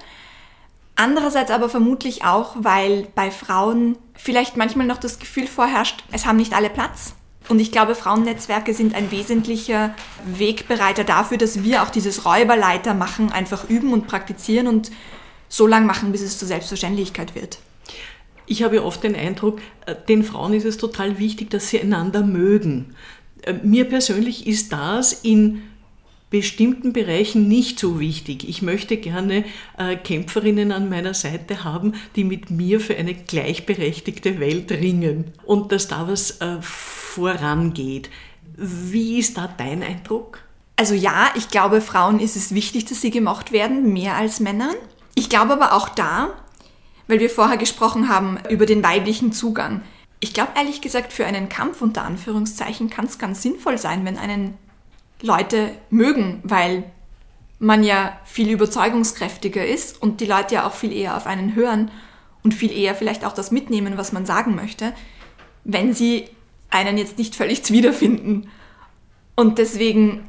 Andererseits 0.96 1.51
aber 1.51 1.70
vermutlich 1.70 2.24
auch, 2.24 2.56
weil 2.58 3.08
bei 3.15 3.32
Frauen 3.32 3.98
vielleicht 4.13 4.58
manchmal 4.58 4.88
noch 4.88 4.98
das 4.98 5.20
Gefühl 5.20 5.48
vorherrscht, 5.48 6.03
es 6.12 6.25
haben 6.25 6.38
nicht 6.38 6.53
alle 6.53 6.70
Platz. 6.70 7.15
Und 7.50 7.60
ich 7.60 7.72
glaube, 7.72 7.96
Frauennetzwerke 7.96 8.74
sind 8.74 8.96
ein 8.96 9.12
wesentlicher 9.12 9.94
Wegbereiter 10.26 11.04
dafür, 11.04 11.38
dass 11.38 11.64
wir 11.64 11.84
auch 11.84 11.90
dieses 11.90 12.26
Räuberleiter 12.26 12.94
machen, 12.94 13.32
einfach 13.32 13.70
üben 13.70 13.92
und 13.92 14.08
praktizieren 14.08 14.68
und 14.68 14.92
so 15.50 15.68
lange 15.68 15.86
machen, 15.86 16.12
bis 16.12 16.22
es 16.22 16.38
zur 16.38 16.48
Selbstverständlichkeit 16.48 17.36
wird. 17.36 17.60
Ich 18.46 18.64
habe 18.64 18.84
oft 18.84 19.04
den 19.04 19.16
Eindruck, 19.16 19.60
äh, 19.86 19.96
den 20.08 20.24
Frauen 20.24 20.54
ist 20.54 20.66
es 20.66 20.78
total 20.78 21.20
wichtig, 21.20 21.50
dass 21.50 21.70
sie 21.70 21.80
einander 21.80 22.24
mögen. 22.24 22.96
Äh, 23.44 23.54
mir 23.64 23.86
persönlich 23.86 24.48
ist 24.48 24.74
das 24.74 25.14
in 25.14 25.64
bestimmten 26.34 26.94
Bereichen 26.94 27.48
nicht 27.48 27.78
so 27.78 28.00
wichtig. 28.00 28.50
Ich 28.50 28.63
möchte 28.63 28.98
gerne 28.98 29.46
äh, 29.78 29.96
Kämpferinnen 29.96 30.72
an 30.72 30.90
meiner 30.90 31.13
Seite 31.13 31.63
haben, 31.63 31.94
die 32.16 32.24
mit 32.24 32.50
mir 32.50 32.80
für 32.80 32.98
eine 32.98 33.13
gleichberechtigte 33.13 34.40
Welt 34.40 34.72
ringen 34.72 35.32
und 35.46 35.72
dass 35.72 35.88
da 35.88 36.08
was 36.08 36.42
äh, 36.42 36.58
vorangeht. 36.60 38.10
Wie 38.58 39.20
ist 39.20 39.38
da 39.38 39.48
dein 39.48 39.84
Eindruck? 39.84 40.40
Also 40.75 40.96
ja, 40.96 41.30
ich 41.36 41.50
glaube, 41.50 41.82
Frauen 41.82 42.20
ist 42.20 42.36
es 42.36 42.56
wichtig, 42.56 42.86
dass 42.86 43.02
sie 43.02 43.12
gemacht 43.12 43.52
werden, 43.52 43.94
mehr 43.94 44.16
als 44.16 44.40
Männern. 44.40 44.74
Ich 45.13 45.30
glaube 45.30 45.54
aber 45.54 45.74
auch 45.74 45.88
da, 45.88 46.34
weil 47.08 47.20
wir 47.20 47.30
vorher 47.30 47.58
gesprochen 47.58 48.10
haben 48.10 48.40
über 48.50 48.66
den 48.66 48.82
weiblichen 48.82 49.34
Zugang. 49.34 49.84
Ich 50.20 50.34
glaube 50.34 50.54
ehrlich 50.56 50.82
gesagt, 50.82 51.13
für 51.13 51.28
einen 51.28 51.48
Kampf 51.48 51.84
unter 51.84 52.04
Anführungszeichen 52.04 52.90
kann 52.90 53.06
es 53.06 53.20
ganz 53.20 53.44
sinnvoll 53.44 53.78
sein, 53.78 54.04
wenn 54.04 54.18
einen 54.18 54.58
Leute 55.24 55.72
mögen, 55.89 56.42
weil 56.44 56.84
man 57.58 57.82
ja 57.82 58.20
viel 58.25 58.50
überzeugungskräftiger 58.50 59.65
ist 59.65 60.01
und 60.01 60.20
die 60.20 60.25
Leute 60.25 60.56
ja 60.56 60.68
auch 60.68 60.74
viel 60.74 60.92
eher 60.92 61.15
auf 61.15 61.25
einen 61.25 61.56
hören 61.56 61.89
und 62.44 62.53
viel 62.53 62.72
eher 62.72 62.94
vielleicht 62.94 63.24
auch 63.24 63.32
das 63.32 63.50
mitnehmen, 63.50 63.98
was 63.98 64.12
man 64.12 64.25
sagen 64.25 64.53
möchte, 64.53 64.94
wenn 65.63 65.94
sie 65.94 66.25
einen 66.70 66.98
jetzt 66.98 67.18
nicht 67.18 67.36
völlig 67.36 67.62
wiederfinden. 67.72 68.50
Und 69.36 69.60
deswegen, 69.60 70.25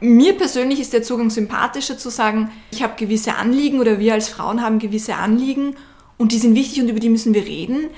mir 0.00 0.36
persönlich 0.36 0.80
ist 0.80 0.92
der 0.92 1.02
Zugang 1.02 1.30
sympathischer 1.30 1.96
zu 1.96 2.10
sagen, 2.10 2.50
ich 2.72 2.82
habe 2.82 2.96
gewisse 2.96 3.36
Anliegen 3.36 3.80
oder 3.80 3.98
wir 3.98 4.12
als 4.12 4.28
Frauen 4.28 4.60
haben 4.60 4.78
gewisse 4.78 5.14
Anliegen 5.16 5.76
und 6.18 6.32
die 6.32 6.38
sind 6.38 6.54
wichtig 6.54 6.82
und 6.82 6.90
über 6.90 7.00
die 7.00 7.08
müssen 7.08 7.32
wir 7.32 7.46
reden. 7.46 7.88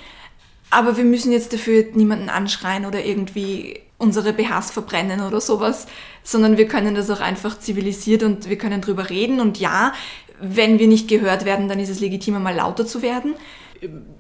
Aber 0.71 0.97
wir 0.97 1.05
müssen 1.05 1.33
jetzt 1.33 1.53
dafür 1.53 1.85
niemanden 1.95 2.29
anschreien 2.29 2.87
oder 2.87 3.05
irgendwie 3.05 3.81
unsere 4.03 4.33
BHs 4.33 4.73
verbrennen 4.73 5.21
oder 5.21 5.41
sowas, 5.41 5.87
sondern 6.25 6.59
wir 6.59 6.67
können 6.67 6.95
das 6.95 7.09
auch 7.09 7.21
einfach 7.21 7.59
zivilisiert 7.59 8.25
und 8.25 8.49
wir 8.49 8.59
können 8.59 8.81
drüber 8.81 9.09
reden. 9.09 9.41
Und 9.41 9.59
ja, 9.59 9.93
wenn 10.41 10.81
wir 10.81 10.89
nicht 10.89 11.07
gehört 11.09 11.45
werden, 11.45 11.69
dann 11.69 11.79
ist 11.79 11.89
es 11.89 12.01
legitim, 12.01 12.43
mal 12.43 12.55
lauter 12.55 12.85
zu 12.85 13.01
werden. 13.01 13.35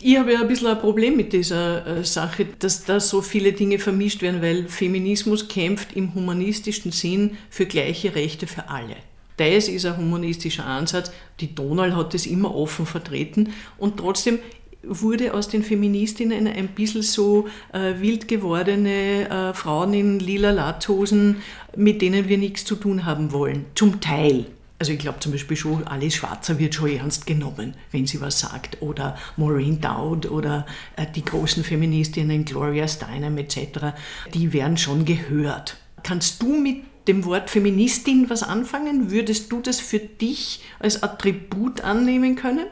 Ich 0.00 0.16
habe 0.18 0.32
ja 0.32 0.40
ein 0.40 0.48
bisschen 0.48 0.68
ein 0.68 0.78
Problem 0.78 1.16
mit 1.16 1.32
dieser 1.32 1.86
äh, 1.86 2.04
Sache, 2.04 2.46
dass 2.58 2.84
da 2.84 2.98
so 3.00 3.22
viele 3.22 3.52
Dinge 3.52 3.78
vermischt 3.78 4.22
werden, 4.22 4.42
weil 4.42 4.68
Feminismus 4.68 5.48
kämpft 5.48 5.94
im 5.94 6.14
humanistischen 6.14 6.90
Sinn 6.90 7.36
für 7.50 7.66
gleiche 7.66 8.14
Rechte 8.14 8.46
für 8.46 8.68
alle. 8.70 8.96
Das 9.36 9.68
ist 9.68 9.86
ein 9.86 9.96
humanistischer 9.96 10.66
Ansatz. 10.66 11.12
Die 11.40 11.54
Donald 11.54 11.94
hat 11.94 12.14
das 12.14 12.26
immer 12.26 12.54
offen 12.54 12.86
vertreten 12.86 13.52
und 13.78 13.98
trotzdem 13.98 14.38
wurde 14.84 15.34
aus 15.34 15.48
den 15.48 15.62
Feministinnen 15.62 16.46
ein 16.46 16.68
bisschen 16.68 17.02
so 17.02 17.46
äh, 17.72 18.00
wild 18.00 18.28
gewordene 18.28 19.28
äh, 19.28 19.54
Frauen 19.54 19.94
in 19.94 20.18
lila 20.18 20.50
Latzhosen, 20.50 21.36
mit 21.76 22.02
denen 22.02 22.28
wir 22.28 22.38
nichts 22.38 22.64
zu 22.64 22.76
tun 22.76 23.04
haben 23.04 23.32
wollen. 23.32 23.66
Zum 23.74 24.00
Teil. 24.00 24.46
Also 24.78 24.92
ich 24.92 24.98
glaube 24.98 25.20
zum 25.20 25.30
Beispiel 25.30 25.56
schon, 25.56 25.86
Alice 25.86 26.16
Schwarzer 26.16 26.58
wird 26.58 26.74
schon 26.74 26.90
ernst 26.90 27.24
genommen, 27.24 27.74
wenn 27.92 28.06
sie 28.06 28.20
was 28.20 28.40
sagt. 28.40 28.82
Oder 28.82 29.16
Maureen 29.36 29.80
Dowd 29.80 30.28
oder 30.28 30.66
äh, 30.96 31.06
die 31.14 31.24
großen 31.24 31.62
Feministinnen, 31.62 32.44
Gloria 32.44 32.88
Steinem 32.88 33.38
etc., 33.38 33.94
die 34.34 34.52
werden 34.52 34.76
schon 34.76 35.04
gehört. 35.04 35.76
Kannst 36.02 36.42
du 36.42 36.56
mit 36.56 36.78
dem 37.06 37.24
Wort 37.24 37.48
Feministin 37.48 38.28
was 38.28 38.42
anfangen? 38.42 39.12
Würdest 39.12 39.52
du 39.52 39.60
das 39.60 39.78
für 39.80 40.00
dich 40.00 40.60
als 40.80 41.02
Attribut 41.02 41.82
annehmen 41.82 42.34
können? 42.34 42.66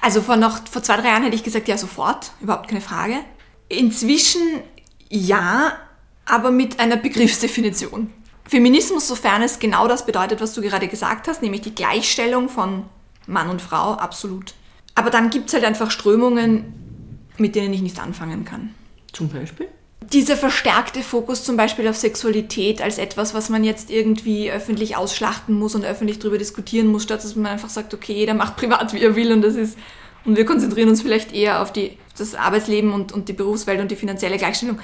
Also 0.00 0.20
vor 0.20 0.36
noch 0.36 0.66
vor 0.68 0.82
zwei, 0.82 0.96
drei 0.96 1.08
Jahren 1.08 1.22
hätte 1.22 1.36
ich 1.36 1.44
gesagt, 1.44 1.68
ja, 1.68 1.78
sofort, 1.78 2.32
überhaupt 2.40 2.68
keine 2.68 2.80
Frage. 2.80 3.16
Inzwischen 3.68 4.42
ja, 5.08 5.74
aber 6.24 6.50
mit 6.50 6.80
einer 6.80 6.96
Begriffsdefinition. 6.96 8.12
Feminismus, 8.44 9.08
sofern 9.08 9.42
es 9.42 9.58
genau 9.58 9.88
das 9.88 10.04
bedeutet, 10.06 10.40
was 10.40 10.54
du 10.54 10.62
gerade 10.62 10.88
gesagt 10.88 11.28
hast, 11.28 11.42
nämlich 11.42 11.60
die 11.60 11.74
Gleichstellung 11.74 12.48
von 12.48 12.84
Mann 13.26 13.48
und 13.48 13.62
Frau, 13.62 13.92
absolut. 13.92 14.54
Aber 14.94 15.10
dann 15.10 15.30
gibt 15.30 15.48
es 15.48 15.54
halt 15.54 15.64
einfach 15.64 15.90
Strömungen, 15.90 17.28
mit 17.38 17.54
denen 17.54 17.72
ich 17.72 17.82
nichts 17.82 17.98
anfangen 17.98 18.44
kann. 18.44 18.74
Zum 19.12 19.28
Beispiel? 19.28 19.68
Dieser 20.10 20.36
verstärkte 20.36 21.02
Fokus 21.02 21.44
zum 21.44 21.56
Beispiel 21.56 21.86
auf 21.88 21.96
Sexualität 21.96 22.80
als 22.82 22.98
etwas, 22.98 23.34
was 23.34 23.50
man 23.50 23.62
jetzt 23.62 23.90
irgendwie 23.90 24.50
öffentlich 24.50 24.96
ausschlachten 24.96 25.58
muss 25.58 25.74
und 25.74 25.84
öffentlich 25.84 26.18
darüber 26.18 26.38
diskutieren 26.38 26.86
muss, 26.86 27.04
statt 27.04 27.22
dass 27.22 27.36
man 27.36 27.52
einfach 27.52 27.68
sagt, 27.68 27.94
okay, 27.94 28.14
jeder 28.14 28.34
macht 28.34 28.56
privat, 28.56 28.92
wie 28.92 29.00
er 29.00 29.16
will 29.16 29.32
und 29.32 29.42
das 29.42 29.54
ist, 29.54 29.78
und 30.24 30.36
wir 30.36 30.44
konzentrieren 30.44 30.88
uns 30.88 31.02
vielleicht 31.02 31.32
eher 31.32 31.62
auf 31.62 31.72
die, 31.72 31.98
das 32.16 32.34
Arbeitsleben 32.34 32.92
und, 32.92 33.12
und 33.12 33.28
die 33.28 33.32
Berufswelt 33.32 33.80
und 33.80 33.90
die 33.90 33.96
finanzielle 33.96 34.38
Gleichstellung. 34.38 34.78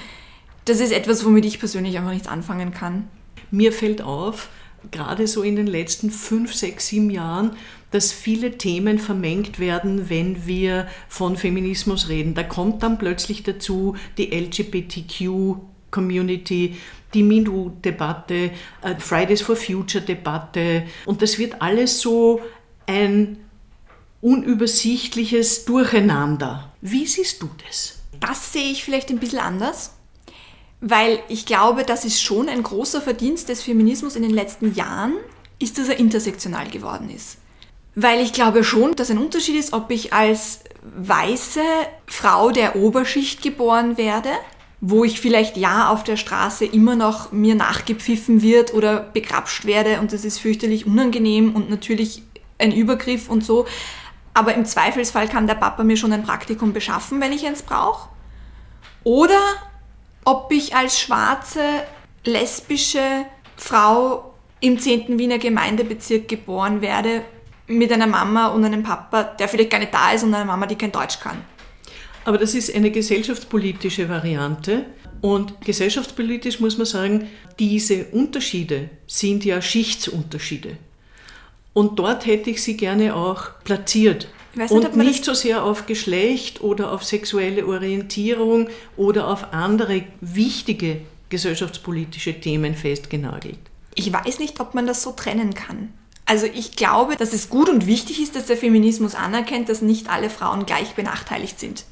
Das 0.65 0.79
ist 0.79 0.91
etwas, 0.91 1.25
womit 1.25 1.45
ich 1.45 1.59
persönlich 1.59 1.97
einfach 1.97 2.11
nichts 2.11 2.27
anfangen 2.27 2.73
kann. 2.73 3.07
Mir 3.49 3.71
fällt 3.71 4.01
auf, 4.01 4.49
gerade 4.91 5.27
so 5.27 5.41
in 5.41 5.55
den 5.55 5.67
letzten 5.67 6.11
fünf, 6.11 6.53
sechs, 6.53 6.87
sieben 6.87 7.09
Jahren, 7.09 7.51
dass 7.91 8.11
viele 8.11 8.57
Themen 8.57 8.99
vermengt 8.99 9.59
werden, 9.59 10.09
wenn 10.09 10.45
wir 10.45 10.87
von 11.07 11.37
Feminismus 11.37 12.09
reden. 12.09 12.33
Da 12.35 12.43
kommt 12.43 12.83
dann 12.83 12.97
plötzlich 12.97 13.43
dazu 13.43 13.95
die 14.17 14.31
LGBTQ 14.31 15.57
Community, 15.91 16.75
die 17.13 17.23
MeToo-Debatte, 17.23 18.51
äh, 18.81 18.95
Fridays 18.99 19.41
for 19.41 19.55
Future-Debatte. 19.55 20.83
Und 21.05 21.21
das 21.21 21.39
wird 21.39 21.61
alles 21.61 22.01
so 22.01 22.41
ein 22.85 23.37
unübersichtliches 24.21 25.65
Durcheinander. 25.65 26.71
Wie 26.81 27.05
siehst 27.05 27.41
du 27.41 27.49
das? 27.67 27.99
Das 28.19 28.53
sehe 28.53 28.71
ich 28.71 28.83
vielleicht 28.83 29.09
ein 29.09 29.19
bisschen 29.19 29.39
anders. 29.39 29.95
Weil 30.81 31.19
ich 31.27 31.45
glaube, 31.45 31.83
das 31.83 32.05
ist 32.05 32.21
schon 32.21 32.47
ein 32.47 32.63
großer 32.63 33.01
Verdienst 33.01 33.49
des 33.49 33.61
Feminismus 33.61 34.15
in 34.15 34.21
den 34.21 34.31
letzten 34.31 34.73
Jahren, 34.75 35.13
ist, 35.59 35.77
dass 35.77 35.89
er 35.89 35.99
intersektional 35.99 36.69
geworden 36.69 37.09
ist. 37.09 37.38
Weil 38.01 38.21
ich 38.21 38.31
glaube 38.31 38.63
schon, 38.63 38.95
dass 38.95 39.11
ein 39.11 39.17
Unterschied 39.17 39.57
ist, 39.57 39.73
ob 39.73 39.91
ich 39.91 40.13
als 40.13 40.61
weiße 40.83 41.59
Frau 42.07 42.49
der 42.49 42.77
Oberschicht 42.77 43.41
geboren 43.41 43.97
werde, 43.97 44.29
wo 44.79 45.03
ich 45.03 45.19
vielleicht 45.19 45.57
ja 45.57 45.89
auf 45.89 46.05
der 46.05 46.15
Straße 46.15 46.63
immer 46.63 46.95
noch 46.95 47.33
mir 47.33 47.55
nachgepfiffen 47.55 48.41
wird 48.41 48.73
oder 48.73 49.01
begrapscht 49.01 49.65
werde 49.65 49.99
und 49.99 50.13
das 50.13 50.23
ist 50.23 50.39
fürchterlich 50.39 50.85
unangenehm 50.85 51.53
und 51.53 51.69
natürlich 51.69 52.23
ein 52.57 52.71
Übergriff 52.71 53.29
und 53.29 53.43
so. 53.43 53.65
Aber 54.33 54.53
im 54.53 54.63
Zweifelsfall 54.63 55.27
kann 55.27 55.47
der 55.47 55.55
Papa 55.55 55.83
mir 55.83 55.97
schon 55.97 56.13
ein 56.13 56.23
Praktikum 56.23 56.71
beschaffen, 56.71 57.19
wenn 57.19 57.33
ich 57.33 57.45
eins 57.45 57.63
brauche. 57.63 58.07
Oder 59.03 59.41
ob 60.23 60.53
ich 60.53 60.73
als 60.73 61.01
schwarze, 61.01 61.65
lesbische 62.23 63.25
Frau 63.57 64.33
im 64.61 64.79
10. 64.79 65.19
Wiener 65.19 65.37
Gemeindebezirk 65.37 66.29
geboren 66.29 66.79
werde, 66.79 67.23
mit 67.69 67.91
einer 67.91 68.07
Mama 68.07 68.47
und 68.47 68.65
einem 68.65 68.83
Papa, 68.83 69.23
der 69.23 69.47
vielleicht 69.47 69.69
gar 69.69 69.79
nicht 69.79 69.93
da 69.93 70.11
ist 70.11 70.23
und 70.23 70.33
einer 70.33 70.45
Mama, 70.45 70.65
die 70.65 70.75
kein 70.75 70.91
Deutsch 70.91 71.19
kann. 71.19 71.37
Aber 72.25 72.37
das 72.37 72.53
ist 72.53 72.75
eine 72.75 72.91
gesellschaftspolitische 72.91 74.09
Variante. 74.09 74.85
Und 75.21 75.61
gesellschaftspolitisch 75.61 76.59
muss 76.59 76.77
man 76.77 76.85
sagen, 76.85 77.27
diese 77.59 78.05
Unterschiede 78.05 78.89
sind 79.07 79.45
ja 79.45 79.61
Schichtsunterschiede. 79.61 80.77
Und 81.73 81.99
dort 81.99 82.25
hätte 82.25 82.49
ich 82.49 82.63
sie 82.63 82.75
gerne 82.75 83.15
auch 83.15 83.51
platziert. 83.63 84.27
Nicht, 84.55 84.71
und 84.71 84.97
nicht 84.97 85.23
so 85.23 85.33
sehr 85.33 85.63
auf 85.63 85.85
Geschlecht 85.85 86.61
oder 86.61 86.91
auf 86.91 87.03
sexuelle 87.03 87.65
Orientierung 87.67 88.67
oder 88.97 89.27
auf 89.27 89.53
andere 89.53 90.03
wichtige 90.21 91.01
gesellschaftspolitische 91.29 92.39
Themen 92.39 92.73
festgenagelt. 92.73 93.59
Ich 93.93 94.11
weiß 94.11 94.39
nicht, 94.39 94.59
ob 94.59 94.73
man 94.73 94.87
das 94.87 95.03
so 95.03 95.11
trennen 95.11 95.53
kann. 95.53 95.93
Also 96.29 96.45
ich 96.45 96.75
glaube, 96.75 97.15
dass 97.15 97.33
es 97.33 97.49
gut 97.49 97.69
und 97.69 97.87
wichtig 97.87 98.21
ist, 98.21 98.35
dass 98.35 98.45
der 98.45 98.57
Feminismus 98.57 99.15
anerkennt, 99.15 99.67
dass 99.67 99.81
nicht 99.81 100.09
alle 100.09 100.29
Frauen 100.29 100.65
gleich 100.65 100.93
benachteiligt 100.93 101.59
sind. 101.59 101.85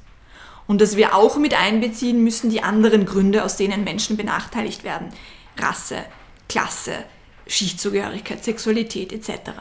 Und 0.67 0.79
dass 0.79 0.96
wir 0.96 1.15
auch 1.15 1.38
mit 1.38 1.53
einbeziehen 1.53 2.24
müssen 2.24 2.51
die 2.51 2.62
anderen 2.62 3.06
Gründe, 3.06 3.44
aus 3.44 3.56
denen 3.56 3.84
Menschen 3.84 4.15
benachteiligt 4.15 4.84
werden. 4.84 5.10
Rasse, 5.58 6.06
Klasse, 6.48 6.94
Schichtzugehörigkeit, 7.48 8.44
Sexualität 8.44 9.12
etc 9.12 9.53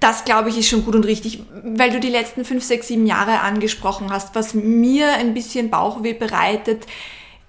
das, 0.00 0.24
glaube 0.24 0.48
ich, 0.50 0.58
ist 0.58 0.68
schon 0.68 0.84
gut 0.84 0.94
und 0.94 1.06
richtig, 1.06 1.42
weil 1.64 1.90
du 1.90 2.00
die 2.00 2.10
letzten 2.10 2.44
fünf, 2.44 2.62
sechs, 2.64 2.88
sieben 2.88 3.06
Jahre 3.06 3.40
angesprochen 3.40 4.10
hast. 4.10 4.34
Was 4.34 4.54
mir 4.54 5.12
ein 5.14 5.34
bisschen 5.34 5.70
Bauchweh 5.70 6.12
bereitet, 6.12 6.86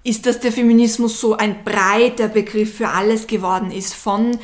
ist, 0.02 0.26
dass 0.26 0.40
der 0.40 0.50
Feminismus 0.50 1.20
so 1.20 1.36
ein 1.36 1.62
breiter 1.62 2.28
Begriff 2.28 2.76
für 2.76 2.88
alles 2.88 3.26
geworden 3.26 3.70
ist, 3.70 3.94
von 3.94 4.38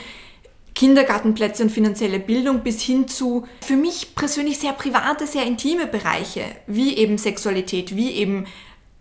Kindergartenplätze 0.76 1.62
und 1.62 1.70
finanzielle 1.70 2.20
Bildung 2.20 2.60
bis 2.60 2.82
hin 2.82 3.08
zu 3.08 3.46
für 3.62 3.76
mich 3.76 4.14
persönlich 4.14 4.58
sehr 4.58 4.74
private, 4.74 5.26
sehr 5.26 5.44
intime 5.44 5.86
Bereiche, 5.86 6.44
wie 6.66 6.96
eben 6.98 7.16
Sexualität, 7.16 7.96
wie 7.96 8.10
eben 8.12 8.46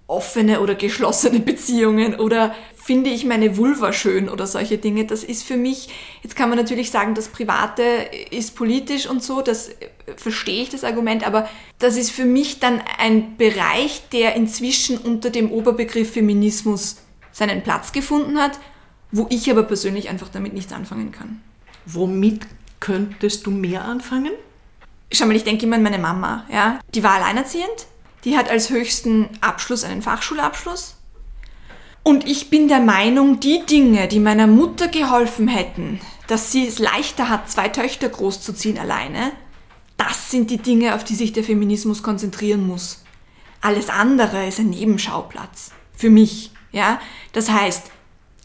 offene 0.07 0.61
oder 0.61 0.73
geschlossene 0.73 1.39
Beziehungen 1.41 2.15
oder 2.15 2.55
finde 2.75 3.09
ich 3.09 3.25
meine 3.25 3.57
Vulva 3.57 3.91
schön 3.91 4.29
oder 4.29 4.47
solche 4.47 4.77
Dinge. 4.77 5.05
Das 5.05 5.25
ist 5.25 5.43
für 5.43 5.57
mich, 5.57 5.89
jetzt 6.23 6.37
kann 6.37 6.47
man 6.47 6.57
natürlich 6.57 6.91
sagen, 6.91 7.13
das 7.13 7.27
Private 7.27 7.83
ist 8.31 8.55
politisch 8.55 9.09
und 9.09 9.21
so, 9.21 9.41
das 9.41 9.69
äh, 9.69 9.89
verstehe 10.15 10.61
ich 10.61 10.69
das 10.69 10.85
Argument, 10.85 11.27
aber 11.27 11.49
das 11.77 11.97
ist 11.97 12.11
für 12.11 12.25
mich 12.25 12.59
dann 12.59 12.81
ein 12.99 13.35
Bereich, 13.35 14.03
der 14.13 14.35
inzwischen 14.35 14.97
unter 14.97 15.29
dem 15.29 15.51
Oberbegriff 15.51 16.13
Feminismus 16.13 17.01
seinen 17.33 17.63
Platz 17.63 17.91
gefunden 17.91 18.37
hat, 18.37 18.59
wo 19.11 19.27
ich 19.29 19.51
aber 19.51 19.63
persönlich 19.63 20.07
einfach 20.07 20.29
damit 20.29 20.53
nichts 20.53 20.71
anfangen 20.71 21.11
kann. 21.11 21.41
Womit 21.85 22.47
könntest 22.79 23.45
du 23.45 23.51
mehr 23.51 23.85
anfangen? 23.85 24.31
Schau 25.11 25.25
mal, 25.25 25.35
ich 25.35 25.43
denke 25.43 25.65
immer 25.65 25.75
an 25.77 25.83
meine 25.83 25.99
Mama, 25.99 26.45
ja. 26.51 26.79
Die 26.93 27.03
war 27.03 27.13
alleinerziehend, 27.13 27.87
die 28.23 28.37
hat 28.37 28.49
als 28.49 28.69
höchsten 28.69 29.29
Abschluss 29.41 29.83
einen 29.83 30.01
Fachschulabschluss. 30.01 30.97
Und 32.03 32.27
ich 32.27 32.49
bin 32.49 32.67
der 32.67 32.81
Meinung, 32.81 33.39
die 33.39 33.65
Dinge, 33.65 34.07
die 34.07 34.19
meiner 34.19 34.47
Mutter 34.47 34.87
geholfen 34.87 35.47
hätten, 35.47 35.99
dass 36.27 36.51
sie 36.51 36.67
es 36.67 36.79
leichter 36.79 37.29
hat, 37.29 37.49
zwei 37.49 37.69
Töchter 37.69 38.09
großzuziehen 38.09 38.77
alleine, 38.77 39.31
Das 39.97 40.29
sind 40.29 40.49
die 40.51 40.57
Dinge, 40.57 40.95
auf 40.95 41.03
die 41.03 41.15
sich 41.15 41.33
der 41.33 41.43
Feminismus 41.43 42.03
konzentrieren 42.03 42.67
muss. 42.67 43.03
Alles 43.61 43.89
andere 43.89 44.47
ist 44.47 44.59
ein 44.59 44.69
Nebenschauplatz. 44.69 45.71
Für 45.95 46.09
mich. 46.09 46.51
Ja? 46.71 46.99
Das 47.31 47.49
heißt, 47.49 47.89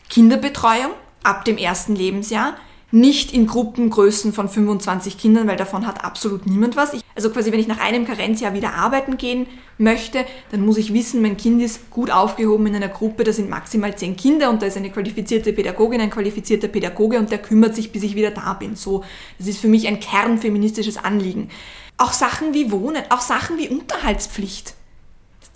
Kinderbetreuung 0.09 0.93
ab 1.23 1.45
dem 1.45 1.59
ersten 1.59 1.97
Lebensjahr, 1.97 2.57
nicht 2.93 3.33
in 3.33 3.47
Gruppengrößen 3.47 4.33
von 4.33 4.49
25 4.49 5.17
Kindern, 5.17 5.47
weil 5.47 5.57
davon 5.57 5.87
hat 5.87 6.05
absolut 6.05 6.47
niemand 6.47 6.77
was. 6.77 6.93
Ich, 6.93 7.03
also 7.15 7.31
quasi, 7.31 7.53
wenn 7.53 7.61
ich 7.61 7.69
nach 7.69 7.81
einem 7.81 8.07
Karenzjahr 8.07 8.55
wieder 8.55 8.75
arbeiten 8.75 9.17
gehen 9.17 9.47
möchte, 9.79 10.25
dann 10.51 10.65
muss 10.65 10.77
ich 10.77 10.93
wissen, 10.93 11.23
mein 11.23 11.37
Kind 11.37 11.63
ist 11.63 11.91
gut 11.91 12.11
aufgehoben 12.11 12.67
in 12.67 12.77
einer 12.77 12.89
Gruppe, 12.89 13.25
da 13.25 13.33
sind 13.33 13.49
maximal 13.49 13.97
10 13.97 14.17
Kinder 14.17 14.51
und 14.51 14.63
da 14.63 14.67
ist 14.67 14.77
eine 14.77 14.91
qualifizierte 14.91 15.53
Pädagogin, 15.53 16.01
ein 16.01 16.11
qualifizierter 16.11 16.69
Pädagoge 16.69 17.19
und 17.19 17.31
der 17.31 17.39
kümmert 17.39 17.75
sich, 17.75 17.93
bis 17.93 18.03
ich 18.03 18.15
wieder 18.15 18.31
da 18.33 18.55
bin. 18.55 18.77
So, 18.77 19.05
das 19.39 19.47
ist 19.47 19.61
für 19.61 19.69
mich 19.69 19.87
ein 19.87 20.01
kernfeministisches 20.01 20.97
Anliegen. 20.97 21.49
Auch 21.97 22.13
Sachen 22.13 22.55
wie 22.55 22.73
Wohnen, 22.73 23.03
auch 23.11 23.21
Sachen 23.21 23.59
wie 23.59 23.69
Unterhaltspflicht. 23.69 24.75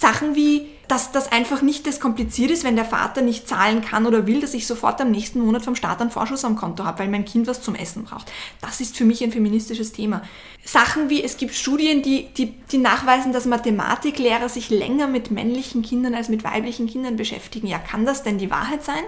Sachen 0.05 0.35
wie, 0.35 0.67
dass 0.87 1.13
das 1.13 1.33
einfach 1.33 1.63
nicht 1.63 1.87
das 1.87 1.99
kompliziert 1.99 2.51
ist, 2.51 2.63
wenn 2.63 2.77
der 2.77 2.85
Vater 2.85 3.23
nicht 3.23 3.49
zahlen 3.49 3.81
kann 3.81 4.05
oder 4.05 4.27
will, 4.27 4.43
dass 4.43 4.53
ich 4.53 4.67
sofort 4.67 5.01
am 5.01 5.11
nächsten 5.11 5.41
Monat 5.41 5.65
vom 5.65 5.77
Staat 5.77 6.03
einen 6.03 6.11
Vorschuss 6.11 6.45
am 6.45 6.57
Konto 6.57 6.85
habe, 6.85 6.99
weil 6.99 7.09
mein 7.09 7.25
Kind 7.25 7.47
was 7.47 7.63
zum 7.63 7.75
Essen 7.75 8.05
braucht. 8.05 8.31
Das 8.61 8.83
ist 8.83 8.99
für 8.99 9.07
mich 9.07 9.25
ein 9.25 9.33
feministisches 9.33 9.93
Thema. 9.93 10.21
Sachen 10.63 11.09
wie, 11.09 11.25
es 11.25 11.39
gibt 11.39 11.55
Studien, 11.55 12.03
die, 12.03 12.29
die, 12.35 12.53
die 12.71 12.77
nachweisen, 12.77 13.33
dass 13.33 13.47
Mathematiklehrer 13.47 14.51
sich 14.51 14.69
länger 14.69 15.07
mit 15.07 15.31
männlichen 15.31 15.81
Kindern 15.81 16.15
als 16.15 16.29
mit 16.29 16.45
weiblichen 16.45 16.87
Kindern 16.87 17.17
beschäftigen. 17.17 17.67
Ja, 17.67 17.79
kann 17.79 18.05
das 18.05 18.23
denn 18.23 18.37
die 18.37 18.51
Wahrheit 18.51 18.85
sein? 18.85 19.05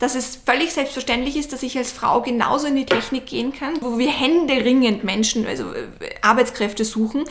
Dass 0.00 0.16
es 0.16 0.40
völlig 0.44 0.72
selbstverständlich 0.72 1.36
ist, 1.36 1.52
dass 1.52 1.62
ich 1.62 1.78
als 1.78 1.92
Frau 1.92 2.22
genauso 2.22 2.66
in 2.66 2.74
die 2.74 2.86
Technik 2.86 3.26
gehen 3.26 3.52
kann, 3.52 3.74
wo 3.80 3.98
wir 3.98 4.10
händeringend 4.10 5.04
Menschen, 5.04 5.46
also 5.46 5.72
äh, 5.72 5.86
Arbeitskräfte 6.22 6.84
suchen, 6.84 7.24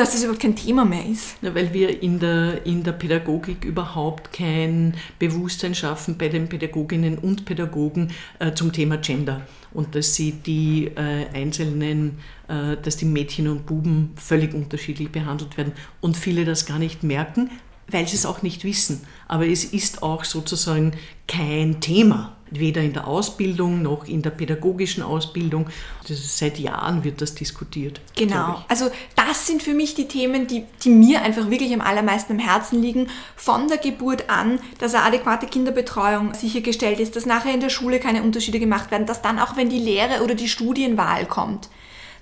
dass 0.00 0.14
es 0.14 0.22
überhaupt 0.22 0.40
kein 0.40 0.56
Thema 0.56 0.86
mehr 0.86 1.04
ist. 1.04 1.36
Ja, 1.42 1.54
weil 1.54 1.74
wir 1.74 2.02
in 2.02 2.18
der, 2.18 2.64
in 2.64 2.82
der 2.82 2.92
Pädagogik 2.92 3.66
überhaupt 3.66 4.32
kein 4.32 4.94
Bewusstsein 5.18 5.74
schaffen 5.74 6.16
bei 6.16 6.28
den 6.28 6.48
Pädagoginnen 6.48 7.18
und 7.18 7.44
Pädagogen 7.44 8.10
äh, 8.38 8.54
zum 8.54 8.72
Thema 8.72 8.96
Gender 8.96 9.42
und 9.74 9.94
dass 9.94 10.14
sie 10.14 10.32
die 10.32 10.86
äh, 10.86 11.26
einzelnen, 11.34 12.18
äh, 12.48 12.78
dass 12.82 12.96
die 12.96 13.04
Mädchen 13.04 13.46
und 13.46 13.66
Buben 13.66 14.12
völlig 14.16 14.54
unterschiedlich 14.54 15.10
behandelt 15.12 15.58
werden 15.58 15.74
und 16.00 16.16
viele 16.16 16.46
das 16.46 16.64
gar 16.64 16.78
nicht 16.78 17.02
merken, 17.02 17.50
weil 17.88 18.08
sie 18.08 18.16
es 18.16 18.24
auch 18.24 18.40
nicht 18.40 18.64
wissen. 18.64 19.02
Aber 19.28 19.46
es 19.46 19.64
ist 19.64 20.02
auch 20.02 20.24
sozusagen 20.24 20.92
kein 21.28 21.80
Thema 21.80 22.38
weder 22.50 22.80
in 22.82 22.92
der 22.92 23.06
Ausbildung 23.06 23.82
noch 23.82 24.06
in 24.06 24.22
der 24.22 24.30
pädagogischen 24.30 25.02
Ausbildung. 25.02 25.68
Seit 26.04 26.58
Jahren 26.58 27.04
wird 27.04 27.20
das 27.20 27.34
diskutiert. 27.34 28.00
Genau. 28.16 28.64
Also 28.68 28.90
das 29.16 29.46
sind 29.46 29.62
für 29.62 29.74
mich 29.74 29.94
die 29.94 30.08
Themen, 30.08 30.46
die, 30.46 30.64
die 30.82 30.90
mir 30.90 31.22
einfach 31.22 31.50
wirklich 31.50 31.72
am 31.72 31.80
allermeisten 31.80 32.32
am 32.32 32.38
Herzen 32.38 32.82
liegen. 32.82 33.08
Von 33.36 33.68
der 33.68 33.78
Geburt 33.78 34.28
an, 34.28 34.58
dass 34.78 34.94
eine 34.94 35.04
adäquate 35.04 35.46
Kinderbetreuung 35.46 36.34
sichergestellt 36.34 37.00
ist, 37.00 37.16
dass 37.16 37.26
nachher 37.26 37.54
in 37.54 37.60
der 37.60 37.70
Schule 37.70 38.00
keine 38.00 38.22
Unterschiede 38.22 38.58
gemacht 38.58 38.90
werden, 38.90 39.06
dass 39.06 39.22
dann 39.22 39.38
auch, 39.38 39.56
wenn 39.56 39.70
die 39.70 39.78
Lehre 39.78 40.22
oder 40.22 40.34
die 40.34 40.48
Studienwahl 40.48 41.26
kommt, 41.26 41.68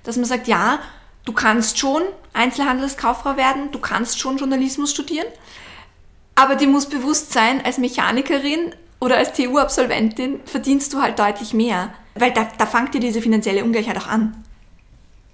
dass 0.04 0.16
man 0.16 0.26
sagt, 0.26 0.48
ja, 0.48 0.80
du 1.24 1.32
kannst 1.32 1.78
schon 1.78 2.02
Einzelhandelskauffrau 2.32 3.36
werden, 3.36 3.70
du 3.72 3.78
kannst 3.78 4.18
schon 4.18 4.38
Journalismus 4.38 4.90
studieren, 4.90 5.26
aber 6.34 6.54
dir 6.54 6.68
muss 6.68 6.86
bewusst 6.86 7.32
sein, 7.32 7.64
als 7.64 7.78
Mechanikerin 7.78 8.72
oder 9.00 9.16
als 9.16 9.32
TU-Absolventin 9.32 10.40
verdienst 10.44 10.92
du 10.92 11.00
halt 11.00 11.18
deutlich 11.18 11.54
mehr. 11.54 11.90
Weil 12.14 12.32
da, 12.32 12.48
da 12.58 12.66
fängt 12.66 12.94
dir 12.94 13.00
diese 13.00 13.22
finanzielle 13.22 13.64
Ungleichheit 13.64 13.96
auch 13.96 14.08
an. 14.08 14.44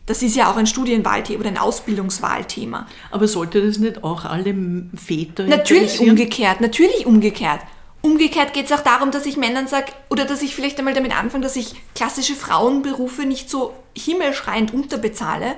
Das 0.06 0.22
ist 0.22 0.36
ja 0.36 0.50
auch 0.50 0.56
ein 0.56 0.66
Studienwahlthema 0.66 1.40
oder 1.40 1.48
ein 1.48 1.56
Ausbildungswahlthema. 1.56 2.86
Aber 3.10 3.26
sollte 3.26 3.66
das 3.66 3.78
nicht 3.78 4.04
auch 4.04 4.26
alle 4.26 4.54
Väter 4.94 5.44
Natürlich 5.44 5.98
umgekehrt, 5.98 6.60
natürlich 6.60 7.06
umgekehrt. 7.06 7.60
Umgekehrt 8.02 8.52
geht 8.52 8.66
es 8.66 8.72
auch 8.72 8.82
darum, 8.82 9.12
dass 9.12 9.24
ich 9.24 9.38
Männern 9.38 9.66
sage, 9.66 9.86
oder 10.10 10.26
dass 10.26 10.42
ich 10.42 10.54
vielleicht 10.54 10.78
einmal 10.78 10.92
damit 10.92 11.18
anfange, 11.18 11.42
dass 11.42 11.56
ich 11.56 11.74
klassische 11.94 12.34
Frauenberufe 12.34 13.22
nicht 13.24 13.48
so 13.48 13.72
himmelschreiend 13.96 14.74
unterbezahle, 14.74 15.54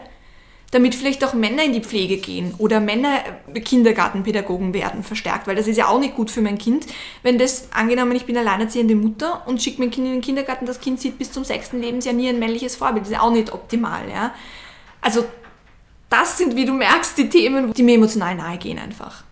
damit 0.77 0.95
vielleicht 0.95 1.25
auch 1.25 1.33
Männer 1.33 1.65
in 1.65 1.73
die 1.73 1.81
Pflege 1.81 2.19
gehen 2.19 2.55
oder 2.59 2.81
Männer 2.81 3.21
Kindergartenpädagogen 3.55 4.75
werden 4.75 5.03
verstärkt, 5.03 5.47
weil 5.47 5.57
das 5.57 5.67
ist 5.67 5.79
ja 5.79 5.89
auch 5.89 5.99
nicht 5.99 6.15
gut 6.15 6.31
für 6.31 6.43
mein 6.43 6.59
Kind, 6.59 6.87
wenn 7.23 7.39
das, 7.39 7.69
angenommen, 7.73 8.15
ich 8.15 8.27
bin 8.27 8.37
alleinerziehende 8.37 8.95
Mutter 8.95 9.43
und 9.47 9.63
schicke 9.63 9.81
mein 9.81 9.91
Kind 9.91 10.07
in 10.07 10.13
den 10.13 10.21
Kindergarten, 10.21 10.67
das 10.67 10.79
Kind 10.79 11.01
sieht 11.01 11.17
bis 11.17 11.33
zum 11.33 11.45
sechsten 11.45 11.81
Lebensjahr 11.81 12.15
nie 12.15 12.29
ein 12.29 12.39
männliches 12.39 12.77
Vorbild, 12.77 13.05
das 13.05 13.09
ist 13.09 13.15
ja 13.15 13.23
auch 13.23 13.31
nicht 13.31 13.55
optimal, 13.55 14.03
ja. 14.11 14.35
Also 15.01 15.25
das 16.11 16.37
sind, 16.37 16.57
wie 16.57 16.67
du 16.67 16.75
merkst, 16.75 17.17
die 17.17 17.31
Themen, 17.31 17.73
die 17.73 17.83
mir 17.83 17.95
emotional 17.95 18.35
nahe 18.35 18.59
gehen 18.59 18.79
einfach. 18.79 19.25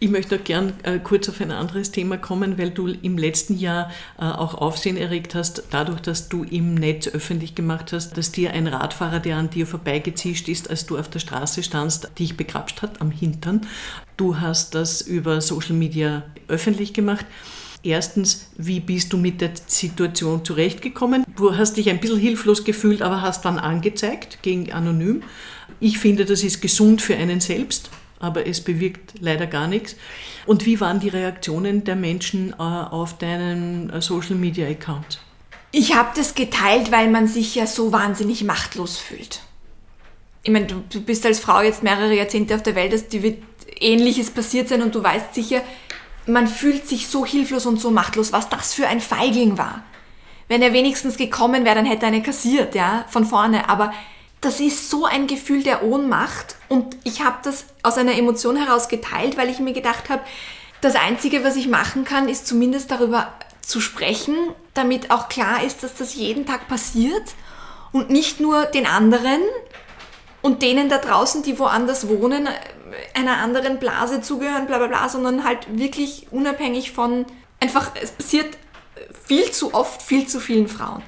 Ich 0.00 0.10
möchte 0.10 0.36
noch 0.36 0.44
gern 0.44 0.74
äh, 0.84 1.00
kurz 1.00 1.28
auf 1.28 1.40
ein 1.40 1.50
anderes 1.50 1.90
Thema 1.90 2.18
kommen, 2.18 2.56
weil 2.56 2.70
du 2.70 2.86
im 2.86 3.18
letzten 3.18 3.58
Jahr 3.58 3.90
äh, 4.16 4.22
auch 4.22 4.54
Aufsehen 4.54 4.96
erregt 4.96 5.34
hast, 5.34 5.64
dadurch, 5.70 6.00
dass 6.00 6.28
du 6.28 6.44
im 6.44 6.74
Netz 6.74 7.08
öffentlich 7.08 7.56
gemacht 7.56 7.92
hast, 7.92 8.16
dass 8.16 8.30
dir 8.30 8.52
ein 8.52 8.68
Radfahrer, 8.68 9.18
der 9.18 9.36
an 9.36 9.50
dir 9.50 9.66
vorbeigezischt 9.66 10.48
ist, 10.48 10.70
als 10.70 10.86
du 10.86 10.96
auf 10.96 11.08
der 11.08 11.18
Straße 11.18 11.64
standst, 11.64 12.12
dich 12.16 12.36
begrapscht 12.36 12.80
hat 12.80 13.00
am 13.00 13.10
Hintern. 13.10 13.62
Du 14.16 14.38
hast 14.38 14.76
das 14.76 15.00
über 15.00 15.40
Social 15.40 15.74
Media 15.74 16.22
öffentlich 16.46 16.92
gemacht. 16.92 17.26
Erstens, 17.82 18.50
wie 18.56 18.78
bist 18.78 19.12
du 19.12 19.16
mit 19.16 19.40
der 19.40 19.50
Situation 19.66 20.44
zurechtgekommen? 20.44 21.24
Du 21.34 21.56
hast 21.56 21.76
dich 21.76 21.90
ein 21.90 21.98
bisschen 21.98 22.20
hilflos 22.20 22.62
gefühlt, 22.62 23.02
aber 23.02 23.20
hast 23.20 23.44
dann 23.44 23.58
angezeigt 23.58 24.42
gegen 24.42 24.72
Anonym. 24.72 25.24
Ich 25.80 25.98
finde, 25.98 26.24
das 26.24 26.44
ist 26.44 26.60
gesund 26.60 27.02
für 27.02 27.16
einen 27.16 27.40
selbst 27.40 27.90
aber 28.20 28.46
es 28.46 28.62
bewirkt 28.62 29.14
leider 29.20 29.46
gar 29.46 29.66
nichts. 29.66 29.96
Und 30.46 30.66
wie 30.66 30.80
waren 30.80 31.00
die 31.00 31.08
Reaktionen 31.08 31.84
der 31.84 31.96
Menschen 31.96 32.52
äh, 32.52 32.62
auf 32.62 33.18
deinen 33.18 33.90
äh, 33.90 34.00
Social 34.00 34.36
Media 34.36 34.66
Account? 34.68 35.20
Ich 35.70 35.94
habe 35.94 36.10
das 36.16 36.34
geteilt, 36.34 36.90
weil 36.90 37.10
man 37.10 37.28
sich 37.28 37.54
ja 37.54 37.66
so 37.66 37.92
wahnsinnig 37.92 38.44
machtlos 38.44 38.98
fühlt. 38.98 39.40
Ich 40.42 40.50
meine, 40.50 40.66
du, 40.66 40.82
du 40.88 41.02
bist 41.02 41.26
als 41.26 41.40
Frau 41.40 41.60
jetzt 41.60 41.82
mehrere 41.82 42.14
Jahrzehnte 42.14 42.54
auf 42.54 42.62
der 42.62 42.74
Welt, 42.74 42.92
dass 42.92 43.08
dir 43.08 43.22
wird 43.22 43.42
Ähnliches 43.80 44.30
passiert 44.30 44.68
sein 44.68 44.82
und 44.82 44.94
du 44.94 45.02
weißt 45.02 45.34
sicher, 45.34 45.60
man 46.26 46.46
fühlt 46.46 46.88
sich 46.88 47.08
so 47.08 47.24
hilflos 47.24 47.66
und 47.66 47.80
so 47.80 47.90
machtlos, 47.90 48.32
was 48.32 48.48
das 48.48 48.74
für 48.74 48.86
ein 48.86 49.00
Feigling 49.00 49.58
war. 49.58 49.82
Wenn 50.48 50.62
er 50.62 50.72
wenigstens 50.72 51.16
gekommen 51.16 51.64
wäre, 51.64 51.76
dann 51.76 51.84
hätte 51.84 52.06
er 52.06 52.08
eine 52.08 52.22
kassiert, 52.22 52.74
ja, 52.74 53.04
von 53.08 53.24
vorne. 53.24 53.68
Aber 53.68 53.92
das 54.40 54.60
ist 54.60 54.90
so 54.90 55.04
ein 55.04 55.26
Gefühl 55.26 55.62
der 55.62 55.82
Ohnmacht 55.82 56.56
und 56.68 56.96
ich 57.04 57.24
habe 57.24 57.38
das 57.42 57.64
aus 57.82 57.98
einer 57.98 58.16
Emotion 58.16 58.56
heraus 58.56 58.88
geteilt, 58.88 59.36
weil 59.36 59.48
ich 59.48 59.58
mir 59.58 59.72
gedacht 59.72 60.08
habe, 60.08 60.22
das 60.80 60.94
Einzige, 60.94 61.42
was 61.42 61.56
ich 61.56 61.66
machen 61.66 62.04
kann, 62.04 62.28
ist 62.28 62.46
zumindest 62.46 62.90
darüber 62.90 63.32
zu 63.60 63.80
sprechen, 63.80 64.36
damit 64.74 65.10
auch 65.10 65.28
klar 65.28 65.64
ist, 65.64 65.82
dass 65.82 65.94
das 65.94 66.14
jeden 66.14 66.46
Tag 66.46 66.68
passiert 66.68 67.34
und 67.92 68.10
nicht 68.10 68.38
nur 68.38 68.64
den 68.66 68.86
anderen 68.86 69.40
und 70.40 70.62
denen 70.62 70.88
da 70.88 70.98
draußen, 70.98 71.42
die 71.42 71.58
woanders 71.58 72.08
wohnen, 72.08 72.48
einer 73.14 73.38
anderen 73.38 73.78
Blase 73.78 74.20
zugehören, 74.20 74.66
bla 74.66 74.78
bla 74.78 74.86
bla, 74.86 75.08
sondern 75.08 75.44
halt 75.44 75.66
wirklich 75.76 76.28
unabhängig 76.30 76.92
von 76.92 77.26
einfach, 77.60 77.90
es 78.00 78.12
passiert 78.12 78.56
viel 79.26 79.50
zu 79.50 79.74
oft, 79.74 80.00
viel 80.00 80.26
zu 80.26 80.40
vielen 80.40 80.68
Frauen. 80.68 81.02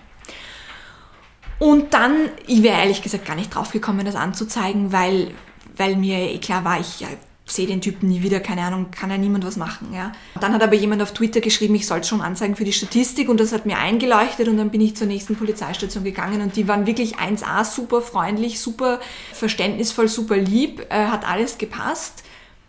Und 1.61 1.93
dann, 1.93 2.31
ich 2.47 2.63
wäre 2.63 2.81
ehrlich 2.81 3.03
gesagt 3.03 3.27
gar 3.27 3.37
nicht 3.37 3.55
drauf 3.55 3.71
gekommen, 3.71 4.05
das 4.07 4.17
anzuzeigen, 4.17 4.93
weil, 4.93 5.31
weil 5.77 5.95
mir 5.95 6.19
eh 6.19 6.39
klar 6.39 6.65
war, 6.65 6.81
ich 6.81 7.01
ja, 7.01 7.09
sehe 7.45 7.67
den 7.67 7.83
Typen 7.83 8.09
nie 8.09 8.23
wieder, 8.23 8.41
keine 8.41 8.63
Ahnung, 8.63 8.87
kann 8.91 9.11
ja 9.11 9.19
niemand 9.19 9.45
was 9.45 9.57
machen. 9.57 9.93
Ja. 9.95 10.13
Dann 10.41 10.55
hat 10.55 10.63
aber 10.63 10.75
jemand 10.75 11.03
auf 11.03 11.13
Twitter 11.13 11.43
geschrieben, 11.43 11.75
ich 11.75 11.87
soll 11.87 12.03
schon 12.03 12.23
anzeigen 12.23 12.57
für 12.57 12.65
die 12.65 12.73
Statistik 12.73 13.29
und 13.29 13.39
das 13.39 13.53
hat 13.53 13.67
mir 13.67 13.77
eingeleuchtet 13.77 14.49
und 14.49 14.57
dann 14.57 14.71
bin 14.71 14.81
ich 14.81 14.97
zur 14.97 15.07
nächsten 15.07 15.37
Polizeistation 15.37 16.03
gegangen 16.03 16.41
und 16.41 16.57
die 16.57 16.67
waren 16.67 16.87
wirklich 16.87 17.17
1A, 17.17 17.63
super 17.65 18.01
freundlich, 18.01 18.59
super 18.59 18.99
verständnisvoll, 19.35 20.09
super 20.09 20.39
lieb, 20.39 20.87
äh, 20.89 21.07
hat 21.07 21.29
alles 21.29 21.59
gepasst. 21.59 22.25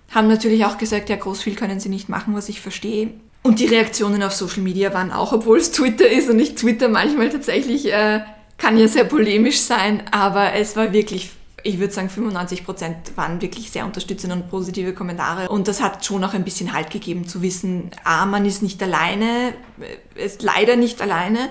Haben 0.10 0.28
natürlich 0.28 0.66
auch 0.66 0.78
gesagt, 0.78 1.08
ja, 1.08 1.16
groß 1.16 1.42
viel 1.42 1.56
können 1.56 1.80
sie 1.80 1.88
nicht 1.88 2.10
machen, 2.10 2.36
was 2.36 2.50
ich 2.50 2.60
verstehe. 2.60 3.12
Und 3.44 3.60
die 3.60 3.68
Reaktionen 3.68 4.22
auf 4.22 4.34
Social 4.34 4.62
Media 4.62 4.94
waren 4.94 5.12
auch, 5.12 5.32
obwohl 5.32 5.60
es 5.60 5.72
Twitter 5.72 6.10
ist 6.10 6.30
und 6.30 6.40
ich 6.40 6.56
Twitter 6.56 6.90
manchmal 6.90 7.30
tatsächlich... 7.30 7.90
Äh, 7.94 8.20
kann 8.62 8.78
ja 8.78 8.88
sehr 8.88 9.06
polemisch 9.06 9.60
sein, 9.60 10.04
aber 10.12 10.54
es 10.54 10.76
war 10.76 10.94
wirklich 10.94 11.32
ich 11.64 11.80
würde 11.80 11.94
sagen, 11.94 12.10
95 12.10 12.66
Prozent 12.66 13.16
waren 13.16 13.40
wirklich 13.42 13.70
sehr 13.70 13.86
unterstützende 13.86 14.36
und 14.36 14.50
positive 14.50 14.94
Kommentare. 14.94 15.50
Und 15.50 15.68
das 15.68 15.82
hat 15.82 16.04
schon 16.04 16.24
auch 16.24 16.34
ein 16.34 16.44
bisschen 16.44 16.74
Halt 16.74 16.90
gegeben, 16.90 17.28
zu 17.28 17.42
wissen, 17.42 17.92
A, 18.04 18.26
man 18.26 18.46
ist 18.46 18.64
nicht 18.64 18.82
alleine, 18.82 19.54
ist 20.16 20.42
leider 20.42 20.76
nicht 20.76 21.02
alleine. 21.02 21.50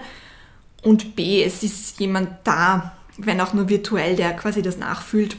Und 0.82 1.14
B, 1.14 1.44
es 1.44 1.62
ist 1.62 2.00
jemand 2.00 2.30
da, 2.44 2.96
wenn 3.18 3.40
auch 3.40 3.52
nur 3.52 3.68
virtuell, 3.68 4.16
der 4.16 4.32
quasi 4.32 4.62
das 4.62 4.78
nachfühlt. 4.78 5.36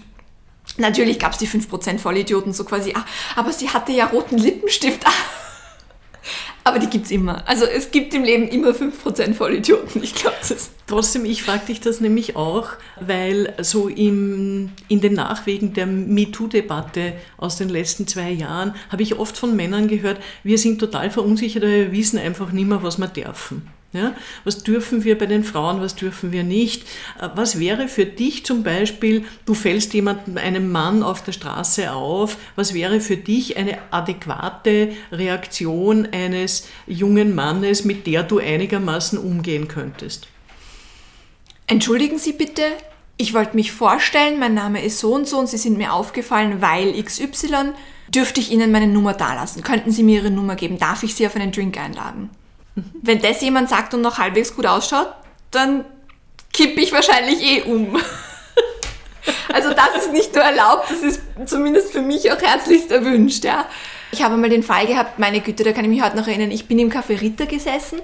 Natürlich 0.77 1.19
gab 1.19 1.33
es 1.33 1.39
die 1.39 1.47
5% 1.47 1.97
Vollidioten, 1.97 2.53
so 2.53 2.63
quasi, 2.63 2.93
ah, 2.95 3.03
aber 3.35 3.51
sie 3.51 3.69
hatte 3.69 3.91
ja 3.91 4.05
roten 4.05 4.37
Lippenstift. 4.37 5.05
Aber 6.63 6.77
die 6.77 6.87
gibt 6.87 7.05
es 7.05 7.11
immer. 7.11 7.47
Also 7.47 7.65
es 7.65 7.91
gibt 7.91 8.13
im 8.13 8.23
Leben 8.23 8.47
immer 8.47 8.69
5% 8.69 9.33
Vollidioten. 9.33 10.03
Ich 10.03 10.13
glaube 10.13 10.37
das. 10.47 10.69
Trotzdem, 10.85 11.25
ich 11.25 11.43
frage 11.43 11.67
dich 11.67 11.79
das 11.79 12.01
nämlich 12.01 12.35
auch, 12.35 12.69
weil 12.99 13.53
so 13.61 13.87
im, 13.87 14.71
in 14.89 15.01
den 15.01 15.13
Nachwegen 15.13 15.73
der 15.73 15.87
MeToo-Debatte 15.87 17.13
aus 17.37 17.55
den 17.57 17.69
letzten 17.69 18.07
zwei 18.07 18.29
Jahren 18.31 18.75
habe 18.89 19.01
ich 19.01 19.17
oft 19.17 19.37
von 19.37 19.55
Männern 19.55 19.87
gehört, 19.87 20.21
wir 20.43 20.57
sind 20.57 20.79
total 20.79 21.09
verunsichert, 21.09 21.63
wir 21.63 21.91
wissen 21.91 22.19
einfach 22.19 22.51
nicht 22.51 22.67
mehr, 22.67 22.83
was 22.83 22.97
wir 22.97 23.07
dürfen. 23.07 23.67
Ja? 23.93 24.15
Was 24.45 24.63
dürfen 24.63 25.03
wir 25.03 25.17
bei 25.17 25.25
den 25.25 25.43
Frauen, 25.43 25.81
was 25.81 25.95
dürfen 25.95 26.31
wir 26.31 26.43
nicht? 26.43 26.83
Äh, 27.19 27.29
was 27.35 27.59
wäre 27.59 27.89
für 27.89 28.05
dich 28.05 28.45
zum 28.45 28.63
Beispiel, 28.63 29.25
du 29.45 29.53
fällst 29.53 29.93
jemandem, 29.93 30.37
einem 30.37 30.71
Mann 30.71 31.03
auf 31.03 31.23
der 31.23 31.33
Straße 31.33 31.91
auf, 31.91 32.37
was 32.55 32.73
wäre 32.73 33.01
für 33.01 33.17
dich 33.17 33.57
eine 33.57 33.77
adäquate 33.91 34.93
Reaktion 35.11 36.07
eines 36.13 36.69
jungen 36.87 37.35
Mannes, 37.35 37.83
mit 37.83 38.07
der 38.07 38.23
du 38.23 38.39
einigermaßen 38.39 39.19
umgehen 39.19 39.67
könntest? 39.67 40.27
Entschuldigen 41.67 42.17
Sie 42.17 42.33
bitte, 42.33 42.63
ich 43.17 43.33
wollte 43.33 43.55
mich 43.55 43.73
vorstellen, 43.73 44.39
mein 44.39 44.53
Name 44.53 44.83
ist 44.83 44.99
so 44.99 45.13
und 45.13 45.27
so 45.27 45.37
und 45.37 45.47
Sie 45.47 45.57
sind 45.57 45.77
mir 45.77 45.93
aufgefallen, 45.93 46.61
weil 46.61 47.01
XY. 47.01 47.73
Dürfte 48.09 48.41
ich 48.41 48.51
Ihnen 48.51 48.71
meine 48.71 48.87
Nummer 48.87 49.13
dalassen? 49.13 49.63
Könnten 49.63 49.91
Sie 49.91 50.03
mir 50.03 50.21
Ihre 50.21 50.31
Nummer 50.31 50.55
geben? 50.55 50.77
Darf 50.77 51.03
ich 51.03 51.15
Sie 51.15 51.25
auf 51.25 51.35
einen 51.35 51.51
Drink 51.51 51.77
einladen? 51.77 52.29
Wenn 52.75 53.21
das 53.21 53.41
jemand 53.41 53.69
sagt 53.69 53.93
und 53.93 54.01
noch 54.01 54.17
halbwegs 54.17 54.55
gut 54.55 54.65
ausschaut, 54.65 55.13
dann 55.51 55.85
kippe 56.53 56.81
ich 56.81 56.91
wahrscheinlich 56.91 57.41
eh 57.41 57.61
um. 57.63 57.97
Also 59.53 59.69
das 59.69 60.03
ist 60.03 60.13
nicht 60.13 60.33
nur 60.33 60.43
erlaubt, 60.43 60.89
das 60.89 61.01
ist 61.01 61.21
zumindest 61.45 61.91
für 61.91 62.01
mich 62.01 62.31
auch 62.31 62.41
herzlichst 62.41 62.89
erwünscht. 62.89 63.43
Ja. 63.43 63.67
Ich 64.11 64.23
habe 64.23 64.35
mal 64.35 64.49
den 64.49 64.63
Fall 64.63 64.87
gehabt, 64.87 65.19
meine 65.19 65.41
Güte, 65.41 65.63
da 65.63 65.73
kann 65.73 65.85
ich 65.85 65.91
mich 65.91 66.03
heute 66.03 66.17
noch 66.17 66.27
erinnern, 66.27 66.49
ich 66.51 66.67
bin 66.67 66.79
im 66.79 66.89
Café 66.89 67.21
Ritter 67.21 67.45
gesessen 67.45 67.99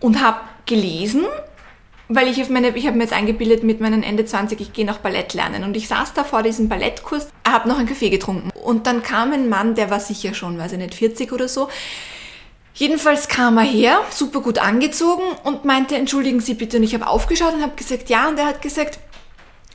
und 0.00 0.20
habe 0.20 0.40
gelesen, 0.66 1.24
weil 2.08 2.28
ich 2.28 2.42
auf 2.42 2.48
meine, 2.48 2.76
ich 2.76 2.86
habe 2.86 2.96
mir 2.96 3.04
jetzt 3.04 3.12
eingebildet 3.12 3.62
mit 3.62 3.80
meinen 3.80 4.02
Ende 4.02 4.24
20, 4.24 4.60
ich 4.60 4.72
gehe 4.72 4.84
noch 4.84 4.98
Ballett 4.98 5.32
lernen 5.32 5.64
und 5.64 5.76
ich 5.76 5.88
saß 5.88 6.12
da 6.14 6.24
vor 6.24 6.42
diesem 6.42 6.68
Ballettkurs, 6.68 7.28
habe 7.46 7.68
noch 7.68 7.78
einen 7.78 7.88
Kaffee 7.88 8.10
getrunken 8.10 8.50
und 8.62 8.86
dann 8.86 9.02
kam 9.02 9.32
ein 9.32 9.48
Mann, 9.48 9.74
der 9.74 9.90
war 9.90 10.00
sicher 10.00 10.34
schon, 10.34 10.58
weiß 10.58 10.72
ich 10.72 10.78
nicht, 10.78 10.94
40 10.94 11.32
oder 11.32 11.48
so, 11.48 11.68
Jedenfalls 12.74 13.28
kam 13.28 13.58
er 13.58 13.64
her, 13.64 14.00
super 14.10 14.40
gut 14.40 14.58
angezogen 14.58 15.24
und 15.44 15.64
meinte, 15.64 15.96
entschuldigen 15.96 16.40
Sie 16.40 16.54
bitte. 16.54 16.78
Und 16.78 16.82
ich 16.82 16.94
habe 16.94 17.06
aufgeschaut 17.06 17.54
und 17.54 17.62
habe 17.62 17.76
gesagt, 17.76 18.08
ja. 18.08 18.28
Und 18.28 18.38
er 18.38 18.46
hat 18.46 18.62
gesagt, 18.62 18.98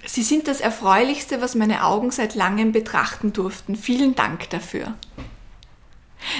Sie 0.05 0.23
sind 0.23 0.47
das 0.47 0.61
Erfreulichste, 0.61 1.41
was 1.41 1.53
meine 1.53 1.83
Augen 1.83 2.11
seit 2.11 2.33
langem 2.33 2.71
betrachten 2.71 3.33
durften. 3.33 3.75
Vielen 3.75 4.15
Dank 4.15 4.49
dafür. 4.49 4.95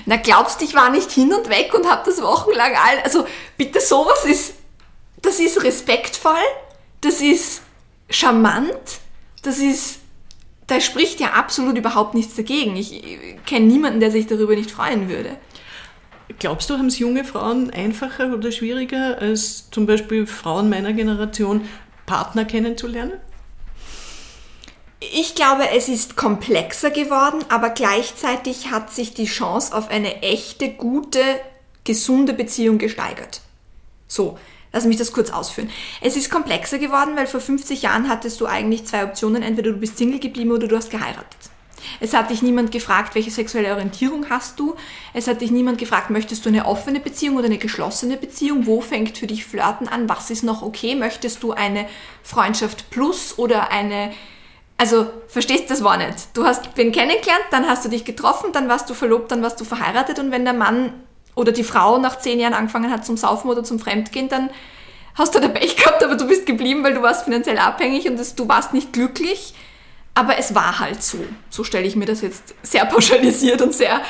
Na, 0.06 0.16
glaubst 0.18 0.62
du, 0.62 0.66
ich 0.66 0.74
war 0.74 0.90
nicht 0.90 1.12
hin 1.12 1.34
und 1.34 1.50
weg 1.50 1.74
und 1.74 1.90
habe 1.90 2.04
das 2.06 2.22
wochenlang 2.22 2.74
all. 2.76 3.00
Also 3.04 3.28
bitte, 3.58 3.80
sowas 3.80 4.26
ist. 4.26 4.56
Das 5.22 5.40
ist 5.40 5.64
respektvoll, 5.64 6.34
das 7.02 7.22
ist 7.22 7.62
charmant, 8.10 9.00
das 9.42 9.58
ist. 9.58 10.00
Da 10.68 10.82
spricht 10.82 11.20
ja 11.20 11.32
absolut 11.32 11.78
überhaupt 11.78 12.14
nichts 12.14 12.36
dagegen. 12.36 12.76
Ich 12.76 13.04
kenne 13.46 13.66
niemanden, 13.66 14.00
der 14.00 14.12
sich 14.12 14.28
darüber 14.28 14.54
nicht 14.54 14.70
freuen 14.70 15.10
würde. 15.10 15.38
Glaubst 16.40 16.70
du, 16.70 16.78
haben 16.78 16.88
es 16.88 17.00
junge 17.00 17.24
Frauen 17.24 17.72
einfacher 17.72 18.32
oder 18.34 18.52
schwieriger 18.52 19.18
als 19.20 19.72
zum 19.72 19.88
Beispiel 19.88 20.28
Frauen 20.28 20.70
meiner 20.70 20.94
Generation, 20.94 21.68
Partner 22.06 22.46
kennenzulernen? 22.46 23.14
Ich 25.00 25.36
glaube, 25.36 25.70
es 25.76 25.90
ist 25.90 26.16
komplexer 26.16 26.92
geworden, 26.92 27.44
aber 27.50 27.70
gleichzeitig 27.70 28.72
hat 28.72 28.92
sich 28.92 29.14
die 29.14 29.26
Chance 29.26 29.76
auf 29.76 29.90
eine 29.90 30.22
echte, 30.22 30.70
gute, 30.70 31.22
gesunde 31.84 32.34
Beziehung 32.34 32.78
gesteigert. 32.78 33.42
So, 34.08 34.38
lass 34.74 34.86
mich 34.86 34.98
das 34.98 35.14
kurz 35.14 35.32
ausführen. 35.32 35.70
Es 36.02 36.18
ist 36.18 36.32
komplexer 36.32 36.80
geworden, 36.80 37.16
weil 37.16 37.28
vor 37.28 37.42
50 37.42 37.84
Jahren 37.84 38.10
hattest 38.10 38.42
du 38.42 38.46
eigentlich 38.46 38.86
zwei 38.86 39.04
Optionen. 39.04 39.44
Entweder 39.44 39.72
du 39.72 39.78
bist 39.78 39.98
Single 39.98 40.20
geblieben 40.20 40.52
oder 40.52 40.68
du 40.68 40.76
hast 40.76 40.90
geheiratet. 40.90 41.47
Es 42.00 42.14
hat 42.14 42.30
dich 42.30 42.42
niemand 42.42 42.72
gefragt, 42.72 43.16
welche 43.16 43.32
sexuelle 43.32 43.72
Orientierung 43.74 44.30
hast 44.30 44.60
du. 44.60 44.76
Es 45.14 45.28
hat 45.28 45.42
dich 45.42 45.52
niemand 45.52 45.78
gefragt, 45.78 46.10
möchtest 46.10 46.46
du 46.46 46.50
eine 46.50 46.66
offene 46.66 47.00
Beziehung 47.00 47.38
oder 47.38 47.46
eine 47.46 47.58
geschlossene 47.58 48.18
Beziehung? 48.18 48.66
Wo 48.66 48.82
fängt 48.82 49.18
für 49.18 49.28
dich 49.28 49.46
Flirten 49.46 49.88
an? 49.88 50.08
Was 50.10 50.30
ist 50.30 50.44
noch 50.44 50.62
okay? 50.62 50.96
Möchtest 50.96 51.44
du 51.44 51.52
eine 51.52 51.88
Freundschaft 52.24 52.90
plus 52.90 53.38
oder 53.38 53.72
eine... 53.72 54.12
Also, 54.80 55.08
verstehst 55.28 55.72
das 55.72 55.84
war 55.84 55.98
nicht. 55.98 56.36
Du 56.36 56.46
hast 56.46 56.70
wen 56.76 56.92
kennengelernt, 56.92 57.46
dann 57.50 57.68
hast 57.68 57.84
du 57.84 57.90
dich 57.90 58.06
getroffen, 58.06 58.52
dann 58.54 58.70
warst 58.70 58.88
du 58.90 58.94
verlobt, 58.94 59.32
dann 59.32 59.42
warst 59.42 59.60
du 59.60 59.66
verheiratet 59.66 60.20
und 60.20 60.30
wenn 60.30 60.46
der 60.46 60.54
Mann 60.54 60.94
oder 61.34 61.52
die 61.52 61.64
Frau 61.64 61.98
nach 61.98 62.20
zehn 62.20 62.40
Jahren 62.40 62.54
angefangen 62.54 62.92
hat 62.92 63.06
zum 63.06 63.18
Saufen 63.18 63.50
oder 63.50 63.64
zum 63.64 63.80
Fremdgehen, 63.80 64.30
dann 64.30 64.52
hast 65.16 65.34
du 65.34 65.40
da 65.40 65.48
Pech 65.48 65.76
gehabt, 65.76 66.04
aber 66.04 66.16
du 66.16 66.28
bist 66.28 66.46
geblieben, 66.46 66.84
weil 66.84 66.94
du 66.94 67.02
warst 67.02 67.26
finanziell 67.26 67.58
abhängig 67.58 68.08
und 68.08 68.18
das, 68.18 68.36
du 68.36 68.48
warst 68.48 68.74
nicht 68.74 68.94
glücklich. 68.94 69.54
Aber 70.18 70.40
es 70.40 70.56
war 70.56 70.80
halt 70.80 71.04
so. 71.04 71.20
So 71.52 71.64
stelle 71.64 71.86
ich 71.86 71.96
mir 71.96 72.08
das 72.08 72.22
jetzt 72.22 72.56
sehr 72.64 72.86
pauschalisiert 72.86 73.62
und 73.62 73.72
sehr 73.72 74.02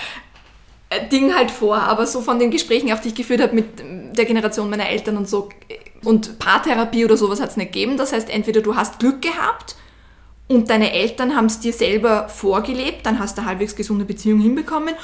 äh, 0.90 1.06
Ding 1.10 1.36
halt 1.36 1.52
vor. 1.52 1.76
Aber 1.80 2.08
so 2.08 2.22
von 2.22 2.40
den 2.40 2.50
Gesprächen, 2.50 2.94
auch 2.94 3.00
die 3.00 3.10
ich 3.10 3.16
geführt 3.16 3.42
habe 3.42 3.54
mit 3.54 3.66
der 4.18 4.24
Generation 4.24 4.70
meiner 4.70 4.88
Eltern 4.88 5.18
und 5.18 5.28
so. 5.28 5.50
Und 6.06 6.40
Paartherapie 6.40 7.04
oder 7.04 7.18
sowas 7.18 7.42
hat 7.42 7.50
es 7.50 7.58
nicht 7.58 7.74
gegeben. 7.74 7.98
Das 7.98 8.14
heißt, 8.14 8.30
entweder 8.30 8.62
du 8.62 8.78
hast 8.78 9.00
Glück 9.00 9.22
gehabt 9.22 9.76
und 10.48 10.70
deine 10.70 10.94
Eltern 10.94 11.36
haben 11.36 11.48
es 11.48 11.60
dir 11.60 11.74
selber 11.74 12.30
vorgelebt, 12.30 13.06
dann 13.06 13.20
hast 13.20 13.38
du 13.38 13.42
eine 13.42 13.50
halbwegs 13.50 13.76
gesunde 13.76 14.06
Beziehung 14.06 14.40
hinbekommen. 14.40 14.96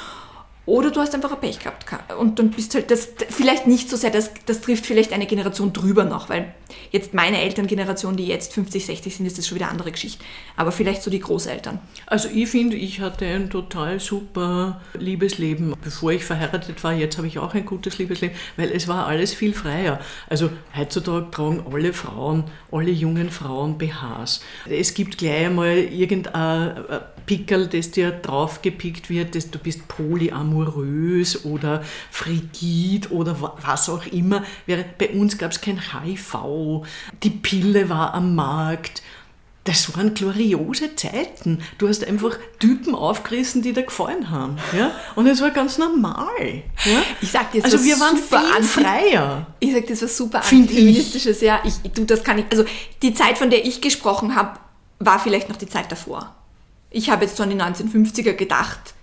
Oder 0.64 0.90
du 0.90 1.00
hast 1.00 1.14
einfach 1.14 1.32
ein 1.32 1.40
Pech 1.40 1.58
gehabt 1.58 1.84
und 2.18 2.38
dann 2.38 2.48
bist 2.48 2.74
halt 2.74 2.90
das 2.90 3.08
vielleicht 3.28 3.66
nicht 3.66 3.90
so 3.90 3.98
sehr, 3.98 4.08
das, 4.08 4.30
das 4.46 4.62
trifft 4.62 4.86
vielleicht 4.86 5.12
eine 5.12 5.26
Generation 5.26 5.74
drüber 5.74 6.04
noch, 6.04 6.30
weil 6.30 6.54
jetzt 6.90 7.14
meine 7.14 7.40
Elterngeneration, 7.40 8.16
die 8.16 8.26
jetzt 8.26 8.52
50, 8.52 8.86
60 8.86 9.16
sind, 9.16 9.26
ist 9.26 9.38
das 9.38 9.46
schon 9.46 9.56
wieder 9.56 9.66
eine 9.66 9.72
andere 9.72 9.92
Geschichte. 9.92 10.24
Aber 10.56 10.72
vielleicht 10.72 11.02
so 11.02 11.10
die 11.10 11.20
Großeltern. 11.20 11.78
Also 12.06 12.28
ich 12.32 12.48
finde, 12.48 12.76
ich 12.76 13.00
hatte 13.00 13.26
ein 13.26 13.50
total 13.50 14.00
super 14.00 14.80
Liebesleben, 14.98 15.74
bevor 15.82 16.12
ich 16.12 16.24
verheiratet 16.24 16.82
war. 16.84 16.92
Jetzt 16.92 17.16
habe 17.16 17.26
ich 17.26 17.38
auch 17.38 17.54
ein 17.54 17.66
gutes 17.66 17.98
Liebesleben, 17.98 18.36
weil 18.56 18.70
es 18.70 18.88
war 18.88 19.06
alles 19.06 19.34
viel 19.34 19.54
freier. 19.54 20.00
Also 20.28 20.50
heutzutage 20.76 21.30
tragen 21.30 21.64
alle 21.72 21.92
Frauen, 21.92 22.44
alle 22.70 22.90
jungen 22.90 23.30
Frauen 23.30 23.78
BHs. 23.78 24.40
Es 24.68 24.94
gibt 24.94 25.18
gleich 25.18 25.46
einmal 25.46 25.76
irgendein 25.76 26.84
Pickel, 27.26 27.68
das 27.68 27.90
dir 27.90 28.10
draufgepickt 28.10 29.08
wird, 29.08 29.34
dass 29.34 29.50
du 29.50 29.58
bist 29.58 29.88
polyamorös 29.88 31.44
oder 31.44 31.82
frigid 32.10 33.10
oder 33.10 33.54
was 33.62 33.88
auch 33.88 34.06
immer. 34.06 34.44
Bei 34.98 35.08
uns 35.10 35.38
gab 35.38 35.52
es 35.52 35.60
kein 35.60 35.80
HIV, 35.80 36.34
die 37.22 37.30
Pille 37.30 37.88
war 37.88 38.14
am 38.14 38.34
Markt. 38.34 39.02
Das 39.64 39.96
waren 39.96 40.12
gloriose 40.12 40.94
Zeiten. 40.94 41.62
Du 41.78 41.88
hast 41.88 42.06
einfach 42.06 42.36
Typen 42.58 42.94
aufgerissen, 42.94 43.62
die 43.62 43.72
dir 43.72 43.84
gefallen 43.84 44.30
haben. 44.30 44.56
Ja? 44.76 44.90
Und 45.14 45.26
es 45.26 45.40
war 45.40 45.50
ganz 45.52 45.78
normal. 45.78 46.62
Ja? 46.84 47.02
Ich 47.22 47.30
sag 47.30 47.50
dir, 47.52 47.64
also 47.64 47.82
wir 47.82 47.98
waren 47.98 48.18
viel 48.18 48.62
freier. 48.62 49.46
Ich 49.60 49.72
sag 49.72 49.86
dir, 49.86 49.94
das 49.94 50.02
war 50.02 50.08
super 50.08 50.38
antifeministisches. 50.44 51.40
Ja, 51.40 51.62
ich, 51.64 51.76
du, 51.92 52.04
das 52.04 52.22
kann 52.22 52.38
ich. 52.38 52.44
Also 52.50 52.66
die 53.00 53.14
Zeit, 53.14 53.38
von 53.38 53.48
der 53.48 53.64
ich 53.64 53.80
gesprochen 53.80 54.34
habe, 54.34 54.58
war 54.98 55.18
vielleicht 55.18 55.48
noch 55.48 55.56
die 55.56 55.68
Zeit 55.68 55.90
davor. 55.90 56.34
Ich 56.90 57.08
habe 57.08 57.24
jetzt 57.24 57.36
so 57.36 57.42
an 57.42 57.50
die 57.50 57.56
1950er 57.56 58.34
gedacht, 58.34 58.94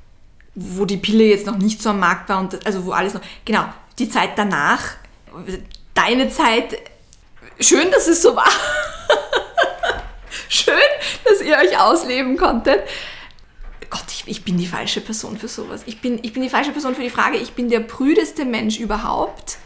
wo 0.56 0.86
die 0.86 0.98
Pille 0.98 1.26
jetzt 1.26 1.46
noch 1.46 1.58
nicht 1.58 1.82
so 1.82 1.90
am 1.90 2.00
Markt 2.00 2.30
war 2.30 2.40
und 2.40 2.66
also 2.66 2.86
wo 2.86 2.92
alles 2.92 3.14
noch. 3.14 3.22
Genau, 3.46 3.66
die 4.00 4.10
Zeit 4.10 4.38
danach, 4.38 4.82
deine 5.94 6.30
Zeit, 6.30 6.78
schön, 7.62 7.92
dass 7.92 8.08
es 8.08 8.22
so 8.22 8.36
war. 8.36 8.50
schön, 10.50 10.74
dass 11.26 11.42
ihr 11.42 11.58
euch 11.58 11.80
ausleben 11.80 12.38
konntet. 12.38 12.82
Gott, 13.90 14.06
ich, 14.10 14.24
ich, 14.28 14.44
bin 14.44 14.58
die 14.58 14.68
falsche 14.68 15.02
Person 15.02 15.38
für 15.38 15.48
sowas. 15.48 15.84
Ich 15.86 16.02
bin, 16.02 16.20
ich 16.24 16.34
bin 16.34 16.44
die 16.44 16.50
falsche 16.50 16.72
Person 16.72 16.96
für 16.96 17.02
die 17.02 17.10
Frage, 17.10 17.38
ich 17.38 17.54
bin 17.54 17.70
der 17.70 17.82
prüdeste 17.82 18.46
Mensch 18.46 18.80
überhaupt 18.80 19.58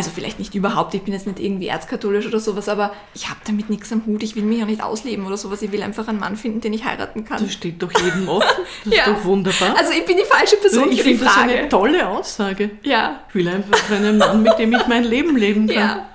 also 0.00 0.10
vielleicht 0.14 0.38
nicht 0.38 0.54
überhaupt, 0.54 0.94
ich 0.94 1.02
bin 1.02 1.12
jetzt 1.12 1.26
nicht 1.26 1.38
irgendwie 1.38 1.66
erzkatholisch 1.66 2.26
oder 2.26 2.40
sowas, 2.40 2.68
aber 2.68 2.92
ich 3.14 3.28
habe 3.28 3.40
damit 3.44 3.68
nichts 3.70 3.92
am 3.92 4.06
Hut, 4.06 4.22
ich 4.22 4.36
will 4.36 4.44
mich 4.44 4.62
auch 4.62 4.66
nicht 4.66 4.82
ausleben 4.82 5.26
oder 5.26 5.36
sowas, 5.36 5.62
ich 5.62 5.72
will 5.72 5.82
einfach 5.82 6.08
einen 6.08 6.18
Mann 6.18 6.36
finden, 6.36 6.60
den 6.60 6.72
ich 6.72 6.84
heiraten 6.84 7.24
kann. 7.24 7.42
Das 7.42 7.52
steht 7.52 7.82
doch 7.82 7.92
jedem 8.00 8.28
offen, 8.28 8.48
das 8.84 8.94
ja. 8.94 9.04
ist 9.04 9.08
doch 9.08 9.24
wunderbar. 9.24 9.76
Also 9.76 9.92
ich 9.92 10.04
bin 10.06 10.16
die 10.16 10.24
falsche 10.24 10.56
Person 10.56 10.84
also 10.84 10.92
ich 10.92 11.02
für 11.02 11.08
die 11.08 11.16
Frage. 11.16 11.28
Das 11.28 11.52
ist 11.52 11.58
eine 11.58 11.68
tolle 11.68 12.08
Aussage. 12.08 12.70
Ja. 12.82 13.24
Ich 13.28 13.34
will 13.34 13.48
einfach 13.48 13.90
einen 13.90 14.18
Mann, 14.18 14.42
mit 14.42 14.58
dem 14.58 14.72
ich 14.72 14.86
mein 14.86 15.04
Leben 15.04 15.36
leben 15.36 15.66
kann. 15.66 15.76
Ja. 15.76 16.08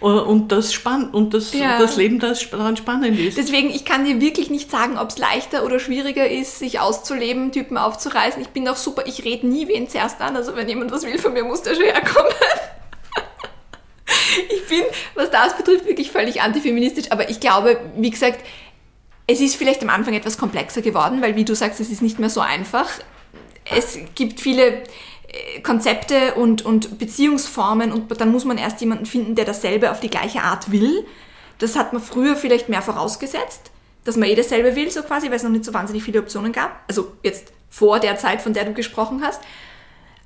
Und 0.00 0.50
das 0.50 0.72
spannend 0.72 1.12
und 1.12 1.34
das, 1.34 1.52
ja. 1.52 1.78
das 1.78 1.96
Leben 1.96 2.18
das 2.18 2.48
daran 2.48 2.76
spannend 2.76 3.18
ist. 3.18 3.36
Deswegen, 3.36 3.68
ich 3.68 3.84
kann 3.84 4.06
dir 4.06 4.20
wirklich 4.20 4.48
nicht 4.48 4.70
sagen, 4.70 4.96
ob 4.96 5.10
es 5.10 5.18
leichter 5.18 5.64
oder 5.64 5.78
schwieriger 5.78 6.28
ist, 6.28 6.58
sich 6.58 6.80
auszuleben, 6.80 7.52
Typen 7.52 7.76
aufzureißen. 7.76 8.40
Ich 8.40 8.48
bin 8.48 8.66
auch 8.66 8.76
super, 8.76 9.04
ich 9.06 9.24
rede 9.24 9.46
nie 9.46 9.68
wen 9.68 9.88
zuerst 9.88 10.22
an. 10.22 10.36
Also 10.36 10.56
wenn 10.56 10.68
jemand 10.68 10.90
was 10.90 11.04
will 11.04 11.18
von 11.18 11.34
mir, 11.34 11.44
muss 11.44 11.62
der 11.62 11.74
schon 11.74 11.84
herkommen 11.84 12.32
ich 14.48 14.68
bin, 14.68 14.84
was 15.14 15.30
das 15.30 15.56
betrifft, 15.56 15.86
wirklich 15.86 16.10
völlig 16.10 16.40
antifeministisch. 16.40 17.10
Aber 17.10 17.28
ich 17.28 17.40
glaube, 17.40 17.80
wie 17.96 18.10
gesagt, 18.10 18.44
es 19.26 19.40
ist 19.40 19.56
vielleicht 19.56 19.82
am 19.82 19.90
Anfang 19.90 20.14
etwas 20.14 20.38
komplexer 20.38 20.82
geworden, 20.82 21.22
weil, 21.22 21.36
wie 21.36 21.44
du 21.44 21.54
sagst, 21.54 21.80
es 21.80 21.90
ist 21.90 22.02
nicht 22.02 22.18
mehr 22.18 22.30
so 22.30 22.40
einfach. 22.40 22.88
Es 23.64 23.98
gibt 24.14 24.40
viele 24.40 24.66
äh, 24.66 24.82
Konzepte 25.62 26.34
und, 26.34 26.64
und 26.64 26.98
Beziehungsformen 26.98 27.92
und 27.92 28.20
dann 28.20 28.32
muss 28.32 28.44
man 28.44 28.58
erst 28.58 28.80
jemanden 28.80 29.06
finden, 29.06 29.34
der 29.34 29.44
dasselbe 29.44 29.90
auf 29.90 30.00
die 30.00 30.10
gleiche 30.10 30.42
Art 30.42 30.72
will. 30.72 31.06
Das 31.58 31.76
hat 31.76 31.92
man 31.92 32.02
früher 32.02 32.36
vielleicht 32.36 32.68
mehr 32.68 32.82
vorausgesetzt, 32.82 33.70
dass 34.04 34.16
man 34.16 34.28
eh 34.28 34.34
dasselbe 34.34 34.74
will, 34.74 34.90
so 34.90 35.02
quasi, 35.02 35.28
weil 35.28 35.36
es 35.36 35.42
noch 35.42 35.50
nicht 35.50 35.64
so 35.64 35.74
wahnsinnig 35.74 36.02
viele 36.02 36.20
Optionen 36.20 36.52
gab. 36.52 36.82
Also 36.88 37.12
jetzt 37.22 37.52
vor 37.68 38.00
der 38.00 38.16
Zeit, 38.16 38.42
von 38.42 38.54
der 38.54 38.64
du 38.64 38.72
gesprochen 38.72 39.22
hast. 39.22 39.40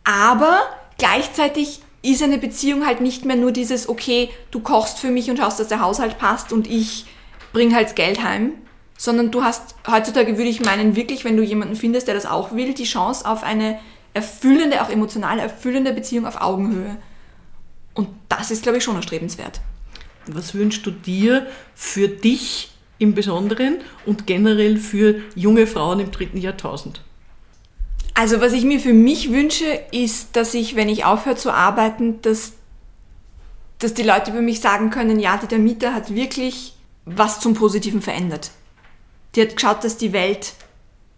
Aber 0.05 0.61
gleichzeitig 0.97 1.81
ist 2.03 2.23
eine 2.23 2.38
Beziehung 2.38 2.87
halt 2.87 3.01
nicht 3.01 3.25
mehr 3.25 3.37
nur 3.37 3.53
dieses, 3.53 3.88
okay, 3.88 4.31
du 4.51 4.61
kochst 4.61 4.99
für 4.99 5.11
mich 5.11 5.31
und 5.31 5.38
schaust, 5.38 5.59
dass 5.59 5.69
der 5.69 5.81
Haushalt 5.81 6.19
passt 6.19 6.53
und 6.53 6.67
ich 6.69 7.07
bring 7.53 7.75
halt 7.75 7.97
Geld 7.97 8.23
heim, 8.23 8.53
sondern 8.97 9.31
du 9.31 9.43
hast, 9.43 9.75
heutzutage 9.90 10.37
würde 10.37 10.51
ich 10.51 10.61
meinen, 10.61 10.97
wirklich, 10.97 11.25
wenn 11.25 11.37
du 11.37 11.43
jemanden 11.43 11.77
findest, 11.77 12.07
der 12.07 12.14
das 12.14 12.27
auch 12.27 12.53
will, 12.53 12.75
die 12.75 12.85
Chance 12.85 13.29
auf 13.29 13.43
eine 13.43 13.79
erfüllende, 14.14 14.83
auch 14.83 14.88
emotional 14.88 15.38
erfüllende 15.38 15.92
Beziehung 15.92 16.27
auf 16.27 16.40
Augenhöhe. 16.40 16.96
Und 17.92 18.09
das 18.29 18.50
ist, 18.50 18.62
glaube 18.62 18.79
ich, 18.79 18.85
schon 18.85 18.96
erstrebenswert. 18.96 19.61
Was 20.27 20.55
wünschst 20.55 20.87
du 20.87 20.90
dir 20.90 21.46
für 21.74 22.09
dich 22.09 22.70
im 22.98 23.14
Besonderen 23.14 23.79
und 24.07 24.27
generell 24.27 24.79
für 24.79 25.20
junge 25.35 25.66
Frauen 25.66 26.00
im 26.00 26.11
dritten 26.11 26.38
Jahrtausend? 26.38 27.03
Also 28.14 28.40
was 28.40 28.53
ich 28.53 28.64
mir 28.64 28.79
für 28.79 28.92
mich 28.92 29.33
wünsche, 29.33 29.66
ist, 29.90 30.37
dass 30.37 30.55
ich, 30.55 30.77
wenn 30.77 30.88
ich 30.88 31.05
aufhöre 31.05 31.37
zu 31.37 31.53
arbeiten, 31.53 32.22
dass, 32.22 32.53
dass 33.81 33.92
die 33.92 34.05
Leute 34.05 34.31
über 34.31 34.40
mich 34.40 34.61
sagen 34.61 34.90
können, 34.90 35.18
ja, 35.18 35.37
die 35.37 35.59
Mieter 35.59 35.92
hat 35.92 36.14
wirklich 36.14 36.74
was 37.05 37.40
zum 37.40 37.55
Positiven 37.55 38.00
verändert. 38.00 38.53
Die 39.35 39.42
hat 39.42 39.57
geschaut, 39.57 39.83
dass 39.83 39.96
die 39.96 40.12
Welt 40.12 40.55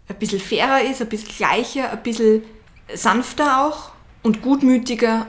ein 0.09 0.17
bisschen 0.17 0.39
fairer 0.39 0.81
ist, 0.81 1.01
ein 1.01 1.09
bisschen 1.09 1.35
gleicher, 1.37 1.91
ein 1.91 2.01
bisschen 2.01 2.41
sanfter 2.93 3.65
auch 3.65 3.91
und 4.23 4.41
gutmütiger. 4.41 5.27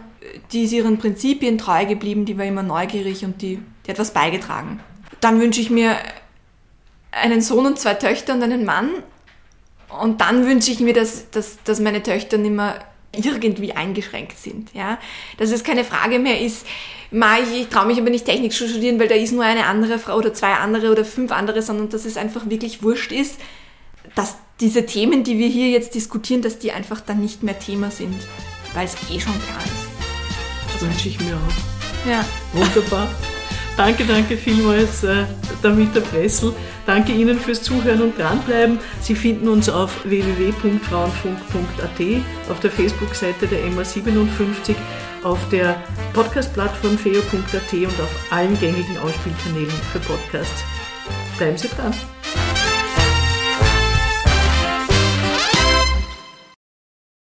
Die 0.52 0.64
ist 0.64 0.72
ihren 0.72 0.98
Prinzipien 0.98 1.58
treu 1.58 1.86
geblieben, 1.86 2.24
die 2.24 2.36
war 2.36 2.44
immer 2.44 2.62
neugierig 2.62 3.24
und 3.24 3.40
die, 3.40 3.60
die 3.86 3.90
hat 3.90 3.98
was 3.98 4.12
beigetragen. 4.12 4.80
Dann 5.20 5.40
wünsche 5.40 5.60
ich 5.60 5.70
mir 5.70 5.96
einen 7.10 7.40
Sohn 7.40 7.66
und 7.66 7.78
zwei 7.78 7.94
Töchter 7.94 8.34
und 8.34 8.42
einen 8.42 8.64
Mann. 8.64 8.90
Und 10.00 10.20
dann 10.20 10.46
wünsche 10.46 10.70
ich 10.70 10.80
mir, 10.80 10.92
dass, 10.92 11.30
dass, 11.30 11.62
dass 11.64 11.80
meine 11.80 12.02
Töchter 12.02 12.36
nicht 12.36 12.52
mehr 12.52 12.84
irgendwie 13.12 13.72
eingeschränkt 13.72 14.38
sind. 14.38 14.74
Ja? 14.74 14.98
Dass 15.38 15.50
es 15.50 15.64
keine 15.64 15.84
Frage 15.84 16.18
mehr 16.18 16.40
ist, 16.40 16.66
ich, 17.10 17.60
ich 17.60 17.68
traue 17.68 17.86
mich 17.86 17.98
aber 17.98 18.10
nicht 18.10 18.26
Technik 18.26 18.52
zu 18.52 18.68
studieren, 18.68 19.00
weil 19.00 19.08
da 19.08 19.14
ist 19.14 19.32
nur 19.32 19.44
eine 19.44 19.64
andere 19.64 19.98
Frau 19.98 20.16
oder 20.16 20.34
zwei 20.34 20.52
andere 20.54 20.92
oder 20.92 21.04
fünf 21.04 21.32
andere, 21.32 21.62
sondern 21.62 21.88
dass 21.88 22.04
es 22.04 22.18
einfach 22.18 22.50
wirklich 22.50 22.82
wurscht 22.82 23.12
ist, 23.12 23.40
dass 24.14 24.36
diese 24.60 24.86
Themen, 24.86 25.24
die 25.24 25.38
wir 25.38 25.48
hier 25.48 25.70
jetzt 25.70 25.94
diskutieren, 25.94 26.42
dass 26.42 26.58
die 26.58 26.72
einfach 26.72 27.00
dann 27.00 27.20
nicht 27.20 27.42
mehr 27.42 27.58
Thema 27.58 27.90
sind, 27.90 28.14
weil 28.74 28.84
es 28.86 28.94
eh 29.10 29.18
schon 29.20 29.40
klar 29.40 29.64
ist. 29.64 29.88
Das 30.72 30.82
wünsche 30.82 31.08
ich 31.08 31.18
mir 31.20 31.36
auch. 31.36 32.08
Ja. 32.08 32.24
Wunderbar. 32.52 33.08
danke, 33.76 34.04
danke 34.04 34.36
vielmals, 34.36 35.04
äh, 35.04 35.24
Damita 35.62 36.00
Pressel. 36.00 36.52
Danke 36.86 37.12
Ihnen 37.12 37.38
fürs 37.38 37.62
Zuhören 37.62 38.00
und 38.00 38.18
dranbleiben. 38.18 38.78
Sie 39.02 39.14
finden 39.14 39.46
uns 39.48 39.68
auf 39.68 40.04
www.frauenfunk.at, 40.04 42.50
auf 42.50 42.60
der 42.60 42.70
Facebook-Seite 42.70 43.46
der 43.46 43.66
MA57, 43.66 44.74
auf 45.22 45.38
der 45.50 45.82
Podcast-Plattform 46.14 46.96
feo.at 46.96 47.72
und 47.72 48.00
auf 48.00 48.10
allen 48.30 48.58
gängigen 48.58 48.96
Ausspielkanälen 48.98 49.70
für 49.92 49.98
Podcasts. 50.00 50.64
Bleiben 51.36 51.58
Sie 51.58 51.68
dran. 51.68 51.92